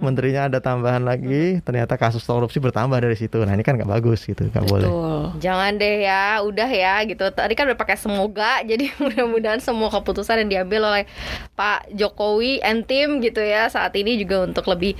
Menterinya 0.00 0.48
ada 0.48 0.60
tambahan 0.60 1.04
lagi, 1.04 1.60
ternyata 1.64 1.96
kasus 1.96 2.24
korupsi 2.24 2.60
bertambah 2.60 2.96
dari 3.00 3.16
situ. 3.16 3.40
Nah 3.44 3.52
ini 3.52 3.64
kan 3.64 3.76
nggak 3.76 3.88
bagus 3.88 4.24
gitu, 4.24 4.48
nggak 4.48 4.64
boleh. 4.68 4.88
Betul. 4.88 5.22
Jangan 5.40 5.76
deh 5.80 5.96
ya, 6.04 6.44
udah 6.44 6.70
ya 6.70 6.94
gitu. 7.04 7.24
Tadi 7.32 7.52
kan 7.56 7.68
udah 7.68 7.78
pakai 7.80 7.96
semoga, 7.96 8.60
jadi 8.70 8.92
mudah-mudahan 9.00 9.60
semua 9.60 9.88
keputusan 9.92 10.44
yang 10.46 10.50
diambil 10.50 10.92
oleh 10.92 11.04
Pak 11.56 11.92
Jokowi 11.96 12.60
and 12.64 12.84
tim 12.84 13.20
gitu 13.24 13.40
ya 13.40 13.68
saat 13.68 13.92
ini 13.96 14.20
juga 14.20 14.44
untuk 14.48 14.68
lebih 14.68 14.96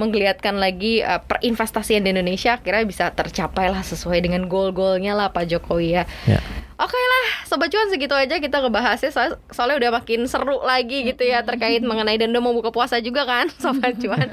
menggeliatkan 0.00 0.56
lagi 0.56 1.04
uh, 1.04 1.20
perinvestasian 1.20 2.00
di 2.00 2.16
Indonesia 2.16 2.56
akhirnya 2.56 2.88
bisa 2.88 3.04
tercapai 3.12 3.68
lah 3.68 3.84
sesuai 3.84 4.24
dengan 4.24 4.48
goal-goalnya 4.48 5.12
lah 5.12 5.28
Pak 5.30 5.44
Jokowi 5.52 6.00
ya. 6.00 6.04
Ya. 6.24 6.40
Oke 6.80 6.96
lah, 6.96 7.44
Sobat 7.44 7.68
Cuan 7.68 7.92
segitu 7.92 8.16
aja 8.16 8.40
kita 8.40 8.64
ngebahasnya 8.64 9.12
soal, 9.12 9.36
soalnya 9.52 9.84
udah 9.84 10.00
makin 10.00 10.24
seru 10.24 10.64
lagi 10.64 11.04
gitu 11.12 11.28
ya 11.28 11.44
terkait 11.44 11.84
mengenai 11.84 12.16
dan 12.16 12.32
udah 12.32 12.40
mau 12.40 12.56
buka 12.56 12.72
puasa 12.72 13.04
juga 13.04 13.28
kan 13.28 13.52
Sobat 13.62 14.00
Cuan. 14.00 14.24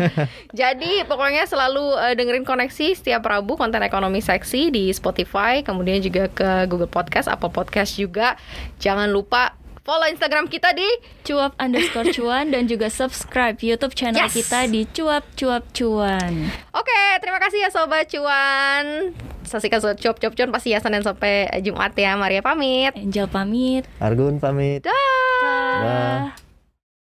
Jadi 0.55 1.03
pokoknya 1.03 1.43
selalu 1.43 1.99
eh, 1.99 2.15
dengerin 2.15 2.47
koneksi 2.47 2.95
setiap 2.95 3.27
Rabu 3.27 3.59
konten 3.59 3.83
ekonomi 3.83 4.23
seksi 4.23 4.71
di 4.71 4.87
Spotify, 4.95 5.59
kemudian 5.59 5.99
juga 5.99 6.31
ke 6.31 6.71
Google 6.71 6.87
Podcast, 6.87 7.27
Apple 7.27 7.51
Podcast 7.51 7.99
juga. 7.99 8.39
Jangan 8.79 9.11
lupa 9.11 9.59
follow 9.87 10.03
Instagram 10.05 10.51
kita 10.51 10.75
di 10.75 10.83
Cuap 11.23 11.55
underscore 11.55 12.11
cuan 12.11 12.51
dan 12.51 12.67
juga 12.67 12.91
subscribe 12.91 13.55
YouTube 13.57 13.95
channel 13.95 14.27
Yes. 14.27 14.35
kita 14.35 14.67
di 14.67 14.83
Cuap 14.91 15.23
Cuap 15.39 15.63
Cuan. 15.71 16.51
Oke, 16.75 17.01
terima 17.23 17.39
kasih 17.39 17.63
ya 17.63 17.69
Sobat 17.71 18.11
Cuan. 18.11 19.15
Saksikan 19.47 19.79
Cuap 19.79 20.19
Cuap 20.19 20.33
Cuan 20.35 20.51
pasti 20.51 20.75
ya 20.75 20.83
Senin 20.83 21.07
sampai 21.07 21.47
Jumat 21.63 21.95
ya. 21.95 22.19
Maria 22.19 22.43
pamit. 22.43 22.91
Angel 22.99 23.31
pamit. 23.31 23.87
Argun 24.03 24.43
pamit. 24.43 24.83
Dah. 24.83 25.79
Dah. 25.79 26.46